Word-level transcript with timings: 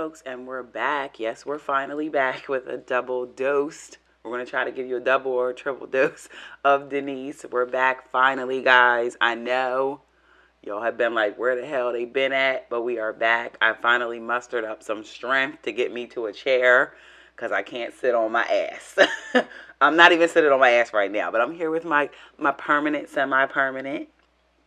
Folks, 0.00 0.22
and 0.24 0.46
we're 0.46 0.62
back. 0.62 1.20
Yes, 1.20 1.44
we're 1.44 1.58
finally 1.58 2.08
back 2.08 2.48
with 2.48 2.66
a 2.66 2.78
double 2.78 3.26
dose. 3.26 3.98
We're 4.22 4.30
going 4.30 4.42
to 4.42 4.50
try 4.50 4.64
to 4.64 4.72
give 4.72 4.86
you 4.86 4.96
a 4.96 5.00
double 5.00 5.30
or 5.30 5.50
a 5.50 5.54
triple 5.54 5.86
dose 5.86 6.26
of 6.64 6.88
Denise. 6.88 7.44
We're 7.50 7.66
back 7.66 8.08
finally, 8.08 8.62
guys. 8.62 9.18
I 9.20 9.34
know 9.34 10.00
y'all 10.62 10.80
have 10.80 10.96
been 10.96 11.14
like, 11.14 11.38
where 11.38 11.54
the 11.54 11.66
hell 11.66 11.92
they 11.92 12.06
been 12.06 12.32
at? 12.32 12.70
But 12.70 12.80
we 12.80 12.98
are 12.98 13.12
back. 13.12 13.58
I 13.60 13.74
finally 13.74 14.18
mustered 14.18 14.64
up 14.64 14.82
some 14.82 15.04
strength 15.04 15.60
to 15.64 15.72
get 15.72 15.92
me 15.92 16.06
to 16.06 16.24
a 16.24 16.32
chair 16.32 16.94
because 17.36 17.52
I 17.52 17.60
can't 17.60 17.92
sit 17.92 18.14
on 18.14 18.32
my 18.32 18.44
ass. 18.44 18.98
I'm 19.82 19.96
not 19.96 20.12
even 20.12 20.30
sitting 20.30 20.50
on 20.50 20.60
my 20.60 20.70
ass 20.70 20.94
right 20.94 21.12
now, 21.12 21.30
but 21.30 21.42
I'm 21.42 21.52
here 21.52 21.70
with 21.70 21.84
my, 21.84 22.08
my 22.38 22.52
permanent, 22.52 23.10
semi 23.10 23.44
permanent, 23.44 24.08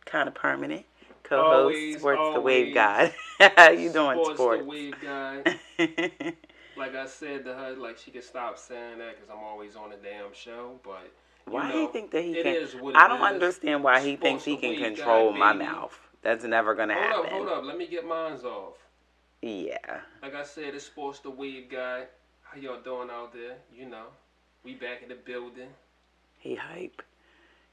kind 0.04 0.28
of 0.28 0.34
permanent 0.36 0.86
co-host, 1.24 1.84
Always, 1.84 1.96
Sports 1.98 2.30
the. 2.30 2.40
Wave 2.40 2.74
God. 2.74 3.14
How 3.56 3.70
you 3.70 3.90
doing, 3.90 4.20
Sports 4.22 4.36
Sports? 4.36 4.62
the 4.62 4.64
wave 4.64 5.00
guy. 5.00 5.44
like 6.76 6.94
I 6.94 7.06
said 7.06 7.44
to 7.44 7.54
her, 7.54 7.74
like 7.76 7.98
she 7.98 8.10
could 8.10 8.24
stop 8.24 8.58
saying 8.58 8.98
that 8.98 9.14
because 9.16 9.30
I'm 9.30 9.42
always 9.44 9.76
on 9.76 9.90
the 9.90 9.96
damn 9.96 10.32
show. 10.32 10.80
But 10.84 11.12
why 11.46 11.70
do 11.72 11.74
know, 11.74 11.82
you 11.82 11.88
think 11.88 12.10
that 12.12 12.22
he 12.22 12.34
it 12.34 12.46
can? 12.46 12.56
I 12.94 13.08
don't 13.08 13.20
is. 13.20 13.34
understand 13.34 13.82
why 13.84 14.00
he 14.00 14.16
Sports 14.16 14.16
thinks 14.16 14.44
he 14.44 14.56
can 14.56 14.76
control 14.76 15.32
my 15.32 15.52
baby. 15.52 15.64
mouth. 15.64 15.98
That's 16.22 16.44
never 16.44 16.74
gonna 16.74 16.94
Hold 16.94 17.04
happen. 17.04 17.26
up, 17.26 17.30
hold 17.30 17.48
up. 17.48 17.64
Let 17.64 17.76
me 17.78 17.86
get 17.86 18.06
mine's 18.06 18.44
off. 18.44 18.76
Yeah. 19.42 20.00
Like 20.22 20.34
I 20.34 20.42
said, 20.44 20.74
it's 20.74 20.84
sports 20.86 21.20
the 21.20 21.30
wave 21.30 21.68
guy. 21.70 22.06
How 22.42 22.58
y'all 22.58 22.80
doing 22.80 23.10
out 23.10 23.32
there? 23.32 23.56
You 23.74 23.86
know, 23.88 24.06
we 24.64 24.74
back 24.74 25.02
in 25.02 25.08
the 25.08 25.14
building. 25.16 25.70
He 26.38 26.54
hype. 26.56 27.02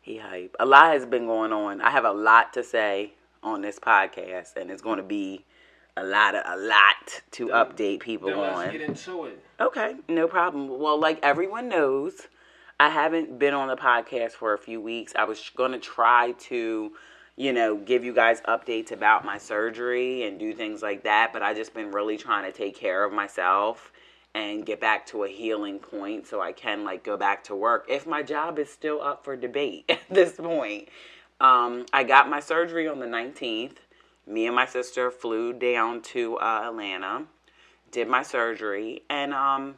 He 0.02 0.18
hype. 0.18 0.56
A 0.60 0.66
lot 0.66 0.94
has 0.94 1.06
been 1.06 1.26
going 1.28 1.52
on. 1.54 1.82
I 1.82 1.90
have 1.92 2.06
a 2.06 2.12
lot 2.12 2.54
to 2.54 2.64
say 2.64 3.14
on 3.44 3.62
this 3.62 3.80
podcast, 3.80 4.56
and 4.56 4.70
it's 4.70 4.82
going 4.82 4.98
to 4.98 5.04
be 5.04 5.46
a 5.98 6.04
lot 6.04 6.36
of 6.36 6.44
a 6.46 6.58
lot 6.62 7.22
to 7.32 7.48
Then- 7.48 7.56
update 7.56 8.00
people 8.00 8.34
on. 8.40 8.72
get 8.72 8.82
into 8.82 9.26
it. 9.26 9.44
Okay, 9.60 9.96
no 10.08 10.28
problem. 10.28 10.80
Well, 10.80 10.98
like 11.00 11.20
everyone 11.24 11.68
knows, 11.70 12.28
I 12.80 12.90
haven't 12.90 13.38
been 13.40 13.54
on 13.54 13.68
the 13.68 13.76
podcast 13.76 14.32
for 14.32 14.54
a 14.54 14.58
few 14.58 14.80
weeks. 14.82 15.14
I 15.16 15.26
was 15.26 15.52
going 15.56 15.72
to 15.74 15.80
try 15.80 16.32
to, 16.50 16.92
you 17.36 17.54
know, 17.54 17.76
give 17.76 18.04
you 18.06 18.14
guys 18.14 18.42
updates 18.42 18.92
about 18.92 19.26
my 19.26 19.38
surgery 19.38 20.24
and 20.24 20.40
do 20.40 20.54
things 20.54 20.82
like 20.82 21.04
that, 21.04 21.32
but 21.34 21.44
I 21.44 21.54
just 21.54 21.74
been 21.74 21.92
really 21.92 22.18
trying 22.18 22.50
to 22.52 22.58
take 22.58 22.76
care 22.76 23.04
of 23.04 23.12
myself 23.12 23.92
and 24.34 24.66
get 24.66 24.80
back 24.80 25.06
to 25.08 25.26
a 25.26 25.28
healing 25.28 25.78
point 25.78 26.26
so 26.26 26.40
I 26.42 26.54
can 26.54 26.86
like 26.86 27.04
go 27.04 27.18
back 27.18 27.44
to 27.46 27.56
work 27.56 27.86
if 27.90 28.08
my 28.08 28.24
job 28.24 28.58
is 28.60 28.70
still 28.72 29.02
up 29.02 29.26
for 29.26 29.36
debate 29.36 29.84
at 29.90 30.00
this 30.10 30.34
point. 30.34 30.88
Um, 31.42 31.86
I 31.92 32.04
got 32.04 32.30
my 32.30 32.40
surgery 32.40 32.88
on 32.88 33.00
the 33.00 33.08
19th. 33.08 33.78
Me 34.28 34.46
and 34.46 34.56
my 34.56 34.66
sister 34.66 35.12
flew 35.12 35.52
down 35.52 36.02
to 36.04 36.38
uh, 36.38 36.62
Atlanta 36.66 37.26
did 37.92 38.08
my 38.08 38.24
surgery 38.24 39.04
and 39.10 39.34
um 39.34 39.76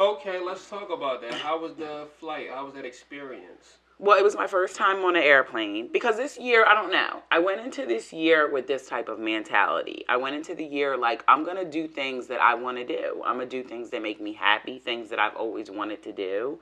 Okay, 0.00 0.40
let's 0.40 0.68
talk 0.68 0.90
about 0.90 1.20
that. 1.22 1.34
How 1.34 1.60
was 1.60 1.74
the 1.74 2.08
flight? 2.18 2.48
How 2.52 2.64
was 2.64 2.74
that 2.74 2.84
experience? 2.84 3.78
well 3.98 4.18
it 4.18 4.24
was 4.24 4.34
my 4.34 4.46
first 4.46 4.74
time 4.74 5.04
on 5.04 5.14
an 5.14 5.22
airplane 5.22 5.88
because 5.92 6.16
this 6.16 6.36
year 6.36 6.64
i 6.66 6.74
don't 6.74 6.90
know 6.90 7.22
i 7.30 7.38
went 7.38 7.60
into 7.60 7.86
this 7.86 8.12
year 8.12 8.50
with 8.50 8.66
this 8.66 8.88
type 8.88 9.08
of 9.08 9.20
mentality 9.20 10.04
i 10.08 10.16
went 10.16 10.34
into 10.34 10.54
the 10.54 10.64
year 10.64 10.96
like 10.96 11.22
i'm 11.28 11.44
gonna 11.44 11.64
do 11.64 11.86
things 11.86 12.26
that 12.26 12.40
i 12.40 12.54
want 12.54 12.76
to 12.76 12.84
do 12.84 13.22
i'm 13.24 13.36
gonna 13.36 13.46
do 13.46 13.62
things 13.62 13.90
that 13.90 14.02
make 14.02 14.20
me 14.20 14.32
happy 14.32 14.78
things 14.78 15.08
that 15.10 15.20
i've 15.20 15.36
always 15.36 15.70
wanted 15.70 16.02
to 16.02 16.12
do 16.12 16.58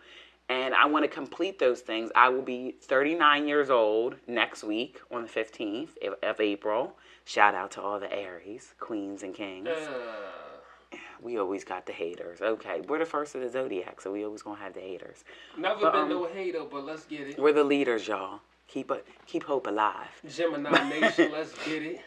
and 0.53 0.75
i 0.75 0.85
want 0.87 1.03
to 1.05 1.09
complete 1.09 1.59
those 1.59 1.81
things 1.81 2.11
i 2.15 2.29
will 2.29 2.43
be 2.43 2.75
39 2.83 3.49
years 3.49 3.71
old 3.71 4.17
next 4.27 4.63
week 4.63 5.01
on 5.11 5.23
the 5.23 5.29
15th 5.29 5.91
of- 6.23 6.41
april 6.41 6.97
shout 7.25 7.55
out 7.55 7.71
to 7.71 7.81
all 7.81 7.99
the 7.99 8.13
aries 8.13 8.75
queens 8.79 9.23
and 9.23 9.35
kings 9.35 9.69
Uh, 9.69 10.97
we 11.23 11.39
always 11.39 11.65
got 11.65 11.87
the 11.87 11.93
haters 11.93 12.41
okay 12.43 12.81
we're 12.89 12.99
the 12.99 13.13
first 13.17 13.35
of 13.35 13.41
the 13.41 13.49
zodiac 13.49 14.01
so 14.01 14.13
we 14.13 14.25
always 14.25 14.43
gonna 14.43 14.61
have 14.61 14.75
the 14.75 14.81
haters 14.81 15.25
never 15.57 15.81
But, 15.81 15.93
been 15.93 16.03
um, 16.03 16.09
no 16.09 16.27
hater, 16.27 16.65
but 16.71 16.85
let's 16.85 17.05
get 17.05 17.29
it. 17.29 17.39
We're 17.39 17.53
the 17.53 17.65
leaders, 17.65 18.09
y'all. 18.09 18.41
Keep 18.69 18.91
it, 18.91 19.07
keep 19.27 19.45
hope 19.45 19.67
alive. 19.67 20.09
Gemini 20.29 20.71
Nation, 21.01 21.31
let's 21.31 21.53
get 21.65 21.83
it. 21.83 22.01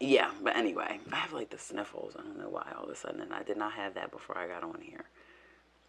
Yeah, 0.00 0.30
but 0.42 0.56
anyway, 0.56 1.00
I 1.12 1.16
have 1.16 1.32
like 1.32 1.50
the 1.50 1.58
sniffles. 1.58 2.12
I 2.18 2.22
don't 2.22 2.38
know 2.38 2.48
why 2.50 2.66
all 2.76 2.84
of 2.84 2.90
a 2.90 2.96
sudden, 2.96 3.20
and 3.20 3.32
I 3.32 3.42
did 3.44 3.56
not 3.56 3.72
have 3.72 3.94
that 3.94 4.10
before 4.10 4.36
I 4.36 4.46
got 4.46 4.62
on 4.64 4.80
here. 4.80 5.04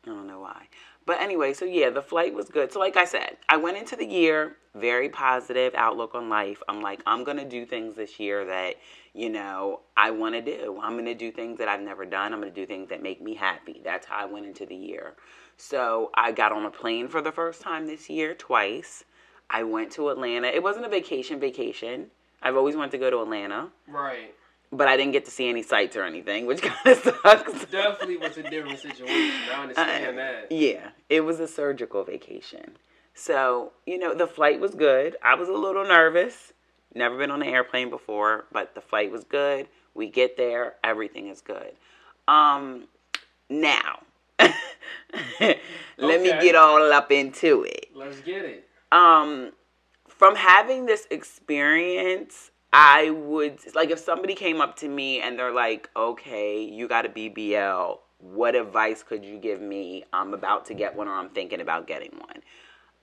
I 0.05 0.09
don't 0.09 0.27
know 0.27 0.39
why. 0.39 0.67
But 1.05 1.21
anyway, 1.21 1.53
so 1.53 1.65
yeah, 1.65 1.89
the 1.89 2.01
flight 2.01 2.33
was 2.33 2.49
good. 2.49 2.71
So 2.71 2.79
like 2.79 2.97
I 2.97 3.05
said, 3.05 3.37
I 3.47 3.57
went 3.57 3.77
into 3.77 3.95
the 3.95 4.05
year 4.05 4.55
very 4.75 5.09
positive 5.09 5.73
outlook 5.75 6.15
on 6.15 6.29
life. 6.29 6.61
I'm 6.69 6.81
like, 6.81 7.01
I'm 7.05 7.23
gonna 7.23 7.47
do 7.47 7.65
things 7.65 7.95
this 7.95 8.19
year 8.19 8.45
that 8.45 8.75
you 9.13 9.29
know 9.29 9.81
I 9.97 10.11
want 10.11 10.35
to 10.35 10.41
do. 10.41 10.79
I'm 10.81 10.95
gonna 10.95 11.15
do 11.15 11.31
things 11.31 11.57
that 11.57 11.67
I've 11.67 11.81
never 11.81 12.05
done. 12.05 12.33
I'm 12.33 12.39
gonna 12.39 12.51
do 12.51 12.65
things 12.65 12.89
that 12.89 13.03
make 13.03 13.21
me 13.21 13.35
happy. 13.35 13.81
That's 13.83 14.05
how 14.05 14.17
I 14.17 14.25
went 14.25 14.45
into 14.45 14.65
the 14.65 14.75
year. 14.75 15.15
So 15.57 16.11
I 16.13 16.31
got 16.31 16.51
on 16.51 16.65
a 16.65 16.71
plane 16.71 17.07
for 17.07 17.21
the 17.21 17.31
first 17.31 17.61
time 17.61 17.87
this 17.87 18.09
year 18.09 18.33
twice. 18.33 19.03
I 19.49 19.63
went 19.63 19.91
to 19.93 20.09
Atlanta. 20.09 20.47
It 20.47 20.61
wasn't 20.61 20.85
a 20.85 20.89
vacation 20.89 21.39
vacation. 21.39 22.11
I've 22.41 22.55
always 22.55 22.75
wanted 22.75 22.91
to 22.91 22.97
go 22.99 23.09
to 23.09 23.21
Atlanta, 23.21 23.69
Right. 23.87 24.33
But 24.71 24.87
I 24.87 24.97
didn't 24.97 25.13
get 25.13 25.25
to 25.25 25.31
see 25.31 25.49
any 25.49 25.63
sights 25.63 25.95
or 25.95 26.03
anything, 26.03 26.45
which 26.45 26.61
kind 26.69 26.97
of 26.97 26.97
sucks. 27.03 27.65
Definitely 27.65 28.17
was 28.17 28.37
a 28.37 28.43
different 28.43 28.79
situation. 28.79 29.31
I 29.53 29.53
understand 29.61 30.17
Uh, 30.19 30.21
that. 30.21 30.51
Yeah, 30.51 30.89
it 31.09 31.21
was 31.21 31.39
a 31.39 31.47
surgical 31.47 32.03
vacation. 32.03 32.77
So, 33.13 33.73
you 33.85 33.97
know, 33.97 34.13
the 34.13 34.27
flight 34.27 34.59
was 34.59 34.75
good. 34.75 35.17
I 35.23 35.35
was 35.35 35.49
a 35.49 35.53
little 35.53 35.85
nervous. 35.85 36.53
Never 36.95 37.17
been 37.17 37.31
on 37.31 37.41
an 37.41 37.47
airplane 37.49 37.89
before, 37.89 38.45
but 38.51 38.75
the 38.75 38.81
flight 38.81 39.11
was 39.11 39.23
good. 39.23 39.67
We 39.93 40.07
get 40.07 40.37
there, 40.37 40.75
everything 40.83 41.27
is 41.27 41.41
good. 41.41 41.73
Um 42.27 42.87
now, 43.49 44.01
let 44.39 46.21
me 46.21 46.29
get 46.39 46.55
all 46.55 46.91
up 46.93 47.11
into 47.11 47.63
it. 47.63 47.87
Let's 47.95 48.19
get 48.21 48.45
it. 48.45 48.67
um 48.91 49.51
from 50.07 50.35
having 50.35 50.85
this 50.85 51.07
experience 51.11 52.51
i 52.73 53.09
would 53.09 53.59
like 53.75 53.89
if 53.89 53.99
somebody 53.99 54.35
came 54.35 54.61
up 54.61 54.75
to 54.75 54.87
me 54.87 55.21
and 55.21 55.37
they're 55.37 55.53
like 55.53 55.89
okay 55.95 56.61
you 56.63 56.87
got 56.87 57.05
a 57.05 57.09
bbl 57.09 57.99
what 58.19 58.53
advice 58.53 59.01
could 59.01 59.23
you 59.23 59.37
give 59.37 59.61
me? 59.61 60.03
I'm 60.11 60.33
about 60.33 60.65
to 60.65 60.73
get 60.73 60.95
one 60.95 61.07
or 61.07 61.13
i'm 61.13 61.29
thinking 61.29 61.61
about 61.61 61.87
getting 61.87 62.11
one. 62.17 62.43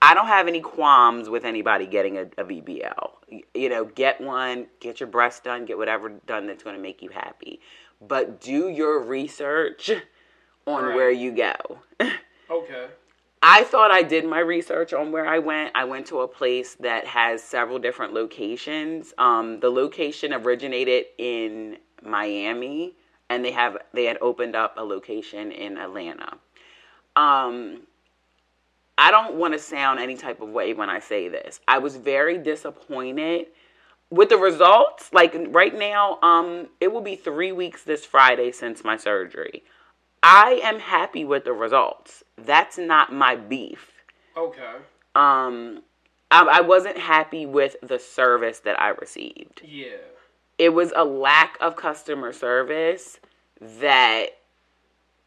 I 0.03 0.13
don't 0.13 0.27
have 0.27 0.47
any 0.47 0.61
qualms 0.61 1.31
with 1.31 1.45
anybody 1.47 1.87
getting 1.87 2.19
a, 2.19 2.23
a 2.37 2.45
bbl 2.45 3.13
you 3.55 3.69
know 3.69 3.87
get 3.87 4.21
one 4.21 4.67
get 4.79 5.01
your 5.01 5.09
breast 5.09 5.43
done 5.43 5.65
get 5.65 5.79
whatever 5.79 6.11
done 6.27 6.47
that's 6.47 6.63
going 6.63 6.77
to 6.77 6.83
make 6.83 7.03
you 7.03 7.09
happy. 7.09 7.61
But 8.07 8.41
do 8.43 8.69
your 8.69 9.03
research 9.03 9.91
on 10.67 10.85
Right. 10.85 10.95
where 10.95 11.11
you 11.11 11.33
go. 11.33 11.55
Okay. 12.49 12.87
I 13.49 13.63
thought 13.63 13.93
I 13.93 14.03
did 14.03 14.25
my 14.25 14.41
research 14.41 14.93
on 14.93 15.13
where 15.13 15.25
I 15.25 15.39
went. 15.39 15.71
I 15.77 15.85
went 15.85 16.07
to 16.09 16.19
a 16.23 16.27
place 16.27 16.75
that 16.81 17.07
has 17.07 17.45
several 17.45 17.79
different 17.79 18.13
locations. 18.13 19.15
Um, 19.19 19.61
the 19.61 19.71
location 19.71 20.33
originated 20.33 21.05
in 21.17 21.77
Miami, 22.03 22.97
and 23.31 23.45
they 23.45 23.53
have 23.53 23.77
they 23.93 24.07
had 24.07 24.19
opened 24.21 24.57
up 24.57 24.75
a 24.77 24.83
location 24.83 25.53
in 25.53 25.79
Atlanta. 25.79 26.39
Um, 27.15 27.83
I 28.99 29.13
don't 29.13 29.37
want 29.37 29.55
to 29.55 29.61
sound 29.61 30.01
any 30.01 30.17
type 30.17 30.41
of 30.41 30.49
way 30.49 30.75
when 30.75 30.91
I 30.91 30.99
say 30.99 31.29
this. 31.29 31.61
I 31.69 31.79
was 31.79 31.95
very 31.97 32.39
disappointed 32.39 33.47
with 34.11 34.29
the 34.29 34.39
results. 34.39 35.13
Like 35.13 35.37
right 35.51 35.73
now, 35.73 36.19
um, 36.21 36.67
it 36.81 36.93
will 36.93 37.01
be 37.01 37.15
three 37.15 37.53
weeks 37.53 37.85
this 37.85 38.05
Friday 38.05 38.51
since 38.51 38.83
my 38.83 38.97
surgery. 38.97 39.63
I 40.23 40.61
am 40.63 40.79
happy 40.81 41.25
with 41.25 41.45
the 41.45 41.53
results. 41.53 42.25
That's 42.37 42.79
not 42.79 43.13
my 43.13 43.37
beef. 43.37 43.93
Okay. 44.37 44.75
Um, 45.15 45.83
I, 46.31 46.43
I 46.45 46.61
wasn't 46.61 46.99
happy 46.99 47.47
with 47.47 47.77
the 47.83 47.99
service 47.99 48.61
that 48.61 48.81
I 48.81 48.89
received. 48.89 49.63
Yeah. 49.65 49.97
It 50.59 50.71
was 50.71 50.93
a 50.97 51.05
lack 51.05 51.59
of 51.61 51.77
customer 51.77 52.33
service 52.33 53.21
that 53.61 54.27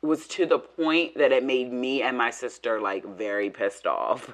was 0.01 0.27
to 0.27 0.45
the 0.45 0.59
point 0.59 1.17
that 1.17 1.31
it 1.31 1.43
made 1.43 1.71
me 1.71 2.01
and 2.01 2.17
my 2.17 2.31
sister 2.31 2.79
like 2.79 3.05
very 3.05 3.49
pissed 3.49 3.85
off. 3.85 4.33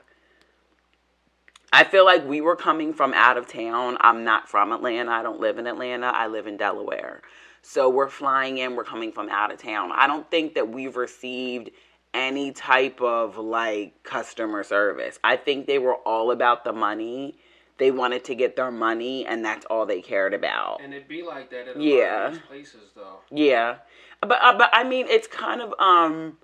I 1.76 1.84
feel 1.84 2.06
like 2.06 2.26
we 2.26 2.40
were 2.40 2.56
coming 2.56 2.94
from 2.94 3.14
out 3.14 3.38
of 3.38 3.48
town. 3.48 3.98
I'm 4.00 4.24
not 4.24 4.48
from 4.48 4.72
Atlanta. 4.72 5.12
I 5.12 5.22
don't 5.22 5.42
live 5.42 5.58
in 5.58 5.68
Atlanta. 5.68 6.08
I 6.08 6.28
live 6.28 6.48
in 6.48 6.56
Delaware. 6.56 7.22
So 7.62 7.90
we're 7.90 8.08
flying 8.08 8.60
in, 8.60 8.78
we're 8.78 8.86
coming 8.86 9.12
from 9.12 9.28
out 9.28 9.52
of 9.52 9.62
town. 9.62 9.92
I 9.92 10.08
don't 10.08 10.30
think 10.32 10.54
that 10.54 10.70
we've 10.70 10.96
received 10.96 11.72
any 12.14 12.54
type 12.54 13.02
of 13.02 13.38
like 13.38 14.02
customer 14.04 14.64
service. 14.64 15.20
I 15.22 15.36
think 15.36 15.68
they 15.68 15.78
were 15.78 15.96
all 15.96 16.32
about 16.32 16.64
the 16.64 16.72
money. 16.72 17.36
They 17.78 17.92
wanted 17.92 18.24
to 18.26 18.36
get 18.36 18.56
their 18.56 18.72
money 18.72 19.26
and 19.26 19.44
that's 19.44 19.66
all 19.66 19.86
they 19.86 20.02
cared 20.02 20.34
about. 20.34 20.80
And 20.82 20.94
it'd 20.94 21.10
be 21.10 21.24
like 21.24 21.50
that 21.50 21.68
at 21.68 21.76
a 21.76 21.84
Yeah. 21.84 22.28
lot 22.28 22.38
of 22.38 22.46
places, 22.46 22.92
though. 22.96 23.18
Yeah, 23.30 23.80
but 24.22 24.42
uh, 24.42 24.58
but 24.58 24.70
I 24.72 24.86
mean, 24.86 25.08
it's 25.10 25.28
kind 25.28 25.60
of 25.62 25.74
um 25.78 26.38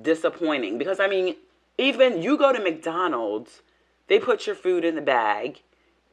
disappointing 0.00 0.78
because 0.78 1.00
I 1.00 1.08
mean, 1.08 1.34
even 1.76 2.22
you 2.22 2.38
go 2.38 2.52
to 2.52 2.60
McDonald's, 2.60 3.62
they 4.08 4.18
put 4.18 4.46
your 4.46 4.56
food 4.56 4.84
in 4.84 4.94
the 4.94 5.02
bag, 5.02 5.62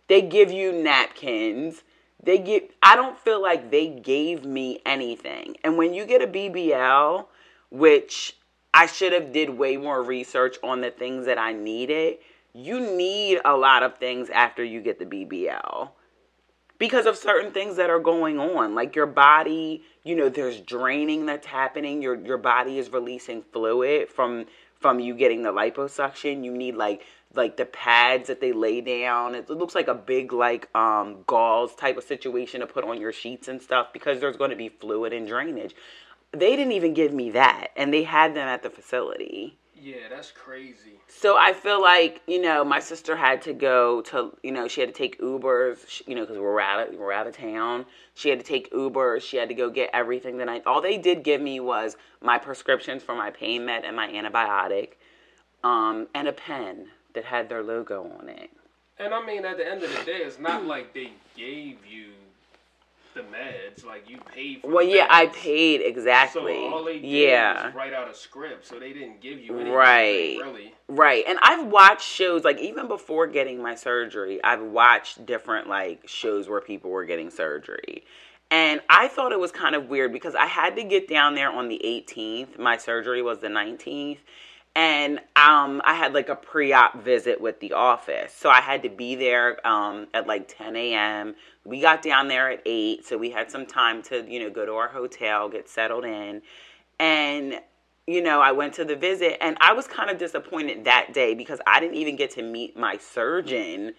they 0.07 0.21
give 0.21 0.51
you 0.51 0.71
napkins, 0.71 1.83
they 2.21 2.37
get 2.37 2.73
I 2.81 2.95
don't 2.95 3.17
feel 3.17 3.41
like 3.41 3.71
they 3.71 3.87
gave 3.87 4.45
me 4.45 4.79
anything. 4.85 5.57
And 5.63 5.77
when 5.77 5.93
you 5.93 6.05
get 6.05 6.21
a 6.21 6.27
BBL, 6.27 7.25
which 7.69 8.37
I 8.73 8.85
should 8.85 9.13
have 9.13 9.31
did 9.31 9.49
way 9.51 9.77
more 9.77 10.01
research 10.01 10.57
on 10.63 10.81
the 10.81 10.91
things 10.91 11.25
that 11.25 11.37
I 11.37 11.53
needed, 11.53 12.17
you 12.53 12.79
need 12.79 13.41
a 13.45 13.55
lot 13.55 13.83
of 13.83 13.97
things 13.97 14.29
after 14.29 14.63
you 14.63 14.81
get 14.81 14.99
the 14.99 15.05
BBL 15.05 15.89
because 16.77 17.05
of 17.05 17.17
certain 17.17 17.51
things 17.51 17.75
that 17.75 17.89
are 17.89 17.99
going 17.99 18.39
on. 18.39 18.75
Like 18.75 18.95
your 18.95 19.05
body 19.05 19.83
you 20.03 20.15
know 20.15 20.29
there's 20.29 20.59
draining 20.61 21.25
that's 21.25 21.47
happening. 21.47 22.01
Your 22.01 22.15
your 22.15 22.37
body 22.37 22.77
is 22.77 22.91
releasing 22.91 23.41
fluid 23.41 24.09
from 24.09 24.45
from 24.79 24.99
you 24.99 25.15
getting 25.15 25.43
the 25.43 25.51
liposuction. 25.53 26.43
You 26.43 26.51
need 26.51 26.75
like 26.75 27.05
like 27.35 27.57
the 27.57 27.65
pads 27.65 28.27
that 28.27 28.41
they 28.41 28.51
lay 28.51 28.81
down 28.81 29.35
it 29.35 29.49
looks 29.49 29.75
like 29.75 29.87
a 29.87 29.93
big 29.95 30.31
like 30.33 30.67
um 30.75 31.23
gauze 31.27 31.75
type 31.75 31.97
of 31.97 32.03
situation 32.03 32.59
to 32.61 32.67
put 32.67 32.83
on 32.83 32.99
your 32.99 33.11
sheets 33.11 33.47
and 33.47 33.61
stuff 33.61 33.87
because 33.93 34.19
there's 34.19 34.37
going 34.37 34.49
to 34.51 34.55
be 34.55 34.69
fluid 34.69 35.13
and 35.13 35.27
drainage 35.27 35.75
they 36.31 36.55
didn't 36.55 36.71
even 36.73 36.93
give 36.93 37.13
me 37.13 37.29
that 37.31 37.67
and 37.75 37.93
they 37.93 38.03
had 38.03 38.33
them 38.35 38.47
at 38.47 38.63
the 38.63 38.69
facility 38.69 39.57
Yeah, 39.79 40.07
that's 40.09 40.31
crazy. 40.31 40.99
so 41.07 41.37
I 41.37 41.53
feel 41.53 41.81
like 41.81 42.21
you 42.27 42.41
know 42.41 42.63
my 42.63 42.79
sister 42.79 43.15
had 43.15 43.41
to 43.43 43.53
go 43.53 44.01
to 44.03 44.35
you 44.43 44.51
know 44.51 44.67
she 44.67 44.81
had 44.81 44.89
to 44.89 44.95
take 44.95 45.19
Ubers 45.19 46.01
you 46.07 46.15
know 46.15 46.21
because 46.21 46.37
we're 46.37 46.59
out 46.59 46.89
of, 46.89 46.95
we're 46.95 47.11
out 47.11 47.27
of 47.27 47.35
town. 47.35 47.85
She 48.15 48.29
had 48.29 48.39
to 48.39 48.45
take 48.45 48.71
Ubers. 48.71 49.21
She 49.21 49.37
had 49.37 49.49
to 49.49 49.55
go 49.55 49.69
get 49.69 49.89
everything 49.93 50.37
that 50.37 50.49
I 50.49 50.61
all 50.65 50.81
they 50.81 50.97
did 50.97 51.23
give 51.23 51.41
me 51.41 51.59
was 51.59 51.97
my 52.21 52.37
prescriptions 52.37 53.03
for 53.03 53.15
my 53.15 53.29
pain 53.31 53.65
med 53.65 53.83
and 53.85 53.95
my 53.95 54.07
antibiotic, 54.07 54.93
um, 55.63 56.07
and 56.15 56.27
a 56.27 56.33
pen 56.33 56.87
that 57.13 57.25
had 57.25 57.49
their 57.49 57.63
logo 57.63 58.11
on 58.19 58.29
it. 58.29 58.49
And 58.99 59.13
I 59.13 59.25
mean, 59.25 59.45
at 59.45 59.57
the 59.57 59.67
end 59.67 59.83
of 59.83 59.89
the 59.89 60.03
day, 60.03 60.17
it's 60.17 60.39
not 60.39 60.63
mm. 60.63 60.67
like 60.67 60.93
they 60.93 61.11
gave 61.35 61.85
you 61.85 62.11
the 63.13 63.21
meds. 63.21 63.85
Like 63.85 64.09
you 64.09 64.17
paid 64.33 64.61
for. 64.61 64.67
Well, 64.67 64.83
yeah, 64.83 65.07
I 65.09 65.27
paid 65.27 65.81
exactly. 65.81 66.53
So 66.53 66.73
all 66.73 66.83
they 66.83 66.99
did 66.99 67.05
yeah. 67.05 67.67
was 67.67 67.75
write 67.75 67.93
out 67.93 68.09
a 68.09 68.13
script, 68.13 68.65
so 68.67 68.79
they 68.79 68.93
didn't 68.93 69.21
give 69.21 69.39
you 69.39 69.55
anything. 69.55 69.73
Right. 69.73 70.37
Really. 70.41 70.73
Right. 70.87 71.23
And 71.27 71.39
I've 71.41 71.67
watched 71.67 72.07
shows 72.07 72.43
like 72.43 72.59
even 72.59 72.87
before 72.87 73.27
getting 73.27 73.61
my 73.61 73.75
surgery, 73.75 74.43
I've 74.43 74.61
watched 74.61 75.25
different 75.25 75.67
like 75.67 76.07
shows 76.07 76.47
where 76.47 76.61
people 76.61 76.91
were 76.91 77.05
getting 77.05 77.29
surgery. 77.29 78.03
And 78.51 78.81
I 78.87 79.07
thought 79.07 79.31
it 79.31 79.39
was 79.39 79.51
kind 79.51 79.73
of 79.73 79.89
weird 79.89 80.13
because 80.13 80.35
I 80.35 80.45
had 80.45 80.75
to 80.75 80.83
get 80.83 81.07
down 81.07 81.33
there 81.33 81.49
on 81.49 81.69
the 81.69 81.81
18th. 81.83 82.59
My 82.59 82.77
surgery 82.77 83.23
was 83.23 83.39
the 83.39 83.47
19th. 83.47 84.19
And 84.75 85.19
um, 85.35 85.81
I 85.85 85.93
had 85.93 86.13
like 86.13 86.29
a 86.29 86.35
pre 86.35 86.73
op 86.73 87.03
visit 87.03 87.39
with 87.39 87.59
the 87.59 87.73
office. 87.73 88.33
So 88.33 88.49
I 88.49 88.59
had 88.59 88.81
to 88.83 88.89
be 88.89 89.15
there 89.15 89.65
um, 89.67 90.07
at 90.13 90.25
like 90.25 90.47
10 90.47 90.75
a.m. 90.75 91.35
We 91.63 91.79
got 91.79 92.01
down 92.01 92.27
there 92.27 92.49
at 92.49 92.61
8. 92.65 93.05
So 93.05 93.17
we 93.17 93.29
had 93.29 93.51
some 93.51 93.67
time 93.67 94.01
to, 94.03 94.25
you 94.27 94.39
know, 94.39 94.49
go 94.49 94.65
to 94.65 94.73
our 94.73 94.87
hotel, 94.87 95.47
get 95.47 95.69
settled 95.69 96.05
in. 96.05 96.41
And 96.99 97.59
you 98.05 98.21
know, 98.21 98.41
I 98.41 98.51
went 98.51 98.73
to 98.75 98.85
the 98.85 98.95
visit 98.95 99.37
and 99.41 99.57
I 99.61 99.73
was 99.73 99.87
kind 99.87 100.09
of 100.09 100.17
disappointed 100.17 100.85
that 100.85 101.13
day 101.13 101.33
because 101.35 101.61
I 101.65 101.79
didn't 101.79 101.95
even 101.95 102.15
get 102.15 102.31
to 102.31 102.41
meet 102.41 102.75
my 102.75 102.97
surgeon 102.97 103.93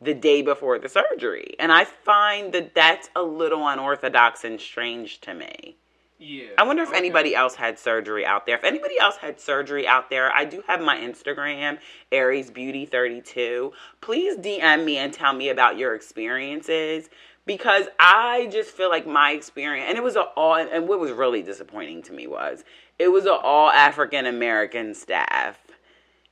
the 0.00 0.14
day 0.14 0.42
before 0.42 0.78
the 0.78 0.88
surgery. 0.88 1.54
And 1.60 1.72
I 1.72 1.84
find 1.84 2.52
that 2.52 2.74
that's 2.74 3.10
a 3.14 3.22
little 3.22 3.66
unorthodox 3.66 4.44
and 4.44 4.60
strange 4.60 5.20
to 5.22 5.34
me. 5.34 5.76
Yeah. 6.24 6.44
I 6.56 6.62
wonder 6.62 6.82
if 6.82 6.88
Okay. 6.88 6.98
anybody 6.98 7.34
else 7.34 7.54
had 7.54 7.78
surgery 7.78 8.24
out 8.24 8.46
there. 8.46 8.56
If 8.56 8.64
anybody 8.64 8.98
else 8.98 9.16
had 9.16 9.38
surgery 9.38 9.86
out 9.86 10.08
there, 10.10 10.32
I 10.32 10.44
do 10.44 10.62
have 10.66 10.80
my 10.80 10.96
Instagram, 10.96 11.78
Aries 12.10 12.50
Beauty 12.50 12.86
32. 12.86 13.72
Please 14.00 14.38
DM 14.38 14.84
me 14.84 14.96
and 14.96 15.12
tell 15.12 15.34
me 15.34 15.50
about 15.50 15.76
your 15.76 15.94
experiences 15.94 17.10
because 17.46 17.86
I 18.00 18.48
just 18.50 18.70
feel 18.70 18.88
like 18.88 19.06
my 19.06 19.32
experience 19.32 19.86
and 19.88 19.98
it 19.98 20.02
was 20.02 20.16
a 20.16 20.22
all 20.22 20.54
and 20.54 20.88
what 20.88 20.98
was 20.98 21.12
really 21.12 21.42
disappointing 21.42 22.02
to 22.04 22.12
me 22.12 22.26
was 22.26 22.64
it 22.98 23.08
was 23.08 23.26
an 23.26 23.36
all 23.42 23.68
African 23.70 24.26
American 24.26 24.94
staff. 24.94 25.58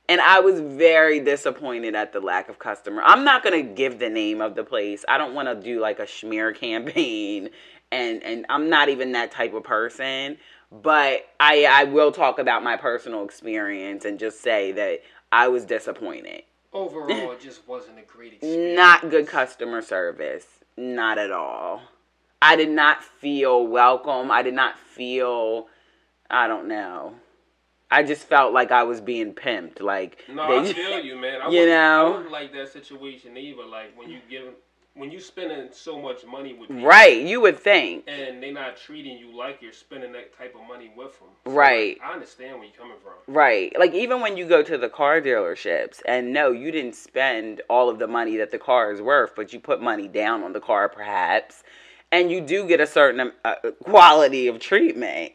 And 0.09 0.19
I 0.19 0.41
was 0.41 0.59
very 0.59 1.21
disappointed 1.21 1.95
at 1.95 2.11
the 2.11 2.19
lack 2.19 2.49
of 2.49 2.59
customer. 2.59 3.01
I'm 3.05 3.23
not 3.23 3.43
gonna 3.43 3.61
give 3.61 3.99
the 3.99 4.09
name 4.09 4.41
of 4.41 4.55
the 4.55 4.63
place. 4.63 5.05
I 5.07 5.17
don't 5.17 5.33
want 5.33 5.47
to 5.47 5.55
do 5.55 5.79
like 5.79 5.99
a 5.99 6.07
smear 6.07 6.51
campaign, 6.65 7.49
and 7.93 8.23
and 8.23 8.45
I'm 8.49 8.69
not 8.69 8.89
even 8.89 9.11
that 9.13 9.31
type 9.31 9.53
of 9.53 9.63
person. 9.63 10.37
But 10.71 11.27
I 11.39 11.65
I 11.69 11.83
will 11.85 12.11
talk 12.11 12.39
about 12.39 12.63
my 12.63 12.77
personal 12.77 13.23
experience 13.23 14.05
and 14.05 14.19
just 14.19 14.41
say 14.41 14.71
that 14.73 15.01
I 15.31 15.47
was 15.47 15.65
disappointed. 15.65 16.43
Overall, 16.73 17.31
it 17.31 17.39
just 17.39 17.67
wasn't 17.67 17.99
a 17.99 18.01
great 18.01 18.33
experience. 18.33 18.75
Not 18.75 19.09
good 19.11 19.27
customer 19.27 19.81
service. 19.81 20.45
Not 20.75 21.19
at 21.19 21.31
all. 21.31 21.81
I 22.41 22.55
did 22.55 22.69
not 22.69 23.03
feel 23.03 23.65
welcome. 23.67 24.31
I 24.31 24.41
did 24.41 24.55
not 24.55 24.77
feel. 24.79 25.67
I 26.29 26.47
don't 26.47 26.67
know. 26.67 27.13
I 27.91 28.01
just 28.01 28.23
felt 28.23 28.53
like 28.53 28.71
I 28.71 28.83
was 28.83 28.99
being 29.01 29.33
pimped. 29.33 29.79
Like 29.79 30.23
No, 30.27 30.47
they- 30.47 30.69
I 30.69 30.73
feel 30.73 30.99
you, 30.99 31.15
man. 31.15 31.41
I 31.43 31.49
You 31.49 31.67
know? 31.67 32.25
Like 32.31 32.51
that 32.53 32.73
situation 32.73 33.37
either. 33.37 33.63
Like 33.65 33.95
when 33.95 34.09
you 34.09 34.19
give, 34.27 34.45
when 34.95 35.11
you're 35.11 35.21
spending 35.21 35.69
so 35.71 35.99
much 35.99 36.25
money 36.25 36.53
with 36.53 36.69
people, 36.69 36.85
Right, 36.85 37.19
you 37.21 37.41
would 37.41 37.57
think. 37.59 38.03
and 38.07 38.41
they're 38.41 38.53
not 38.53 38.77
treating 38.77 39.17
you 39.17 39.35
like 39.35 39.61
you're 39.61 39.73
spending 39.73 40.11
that 40.11 40.37
type 40.37 40.55
of 40.55 40.67
money 40.67 40.91
with 40.95 41.19
them. 41.19 41.29
Right. 41.45 41.97
I 42.03 42.13
understand 42.13 42.57
where 42.59 42.65
you're 42.67 42.75
coming 42.77 42.97
from. 43.01 43.13
Right. 43.33 43.73
Like 43.79 43.93
even 43.93 44.21
when 44.21 44.37
you 44.37 44.47
go 44.47 44.61
to 44.61 44.77
the 44.77 44.89
car 44.89 45.19
dealerships 45.19 46.01
and 46.07 46.31
no, 46.31 46.51
you 46.51 46.71
didn't 46.71 46.95
spend 46.95 47.61
all 47.69 47.89
of 47.89 47.97
the 47.97 48.07
money 48.07 48.37
that 48.37 48.51
the 48.51 48.59
car 48.59 48.91
is 48.91 49.01
worth, 49.01 49.35
but 49.35 49.51
you 49.51 49.59
put 49.59 49.81
money 49.81 50.07
down 50.07 50.43
on 50.43 50.53
the 50.53 50.59
car 50.59 50.87
perhaps, 50.89 51.63
and 52.11 52.29
you 52.29 52.41
do 52.41 52.67
get 52.67 52.79
a 52.79 52.87
certain 52.87 53.31
uh, 53.43 53.55
quality 53.83 54.47
of 54.47 54.59
treatment. 54.59 55.33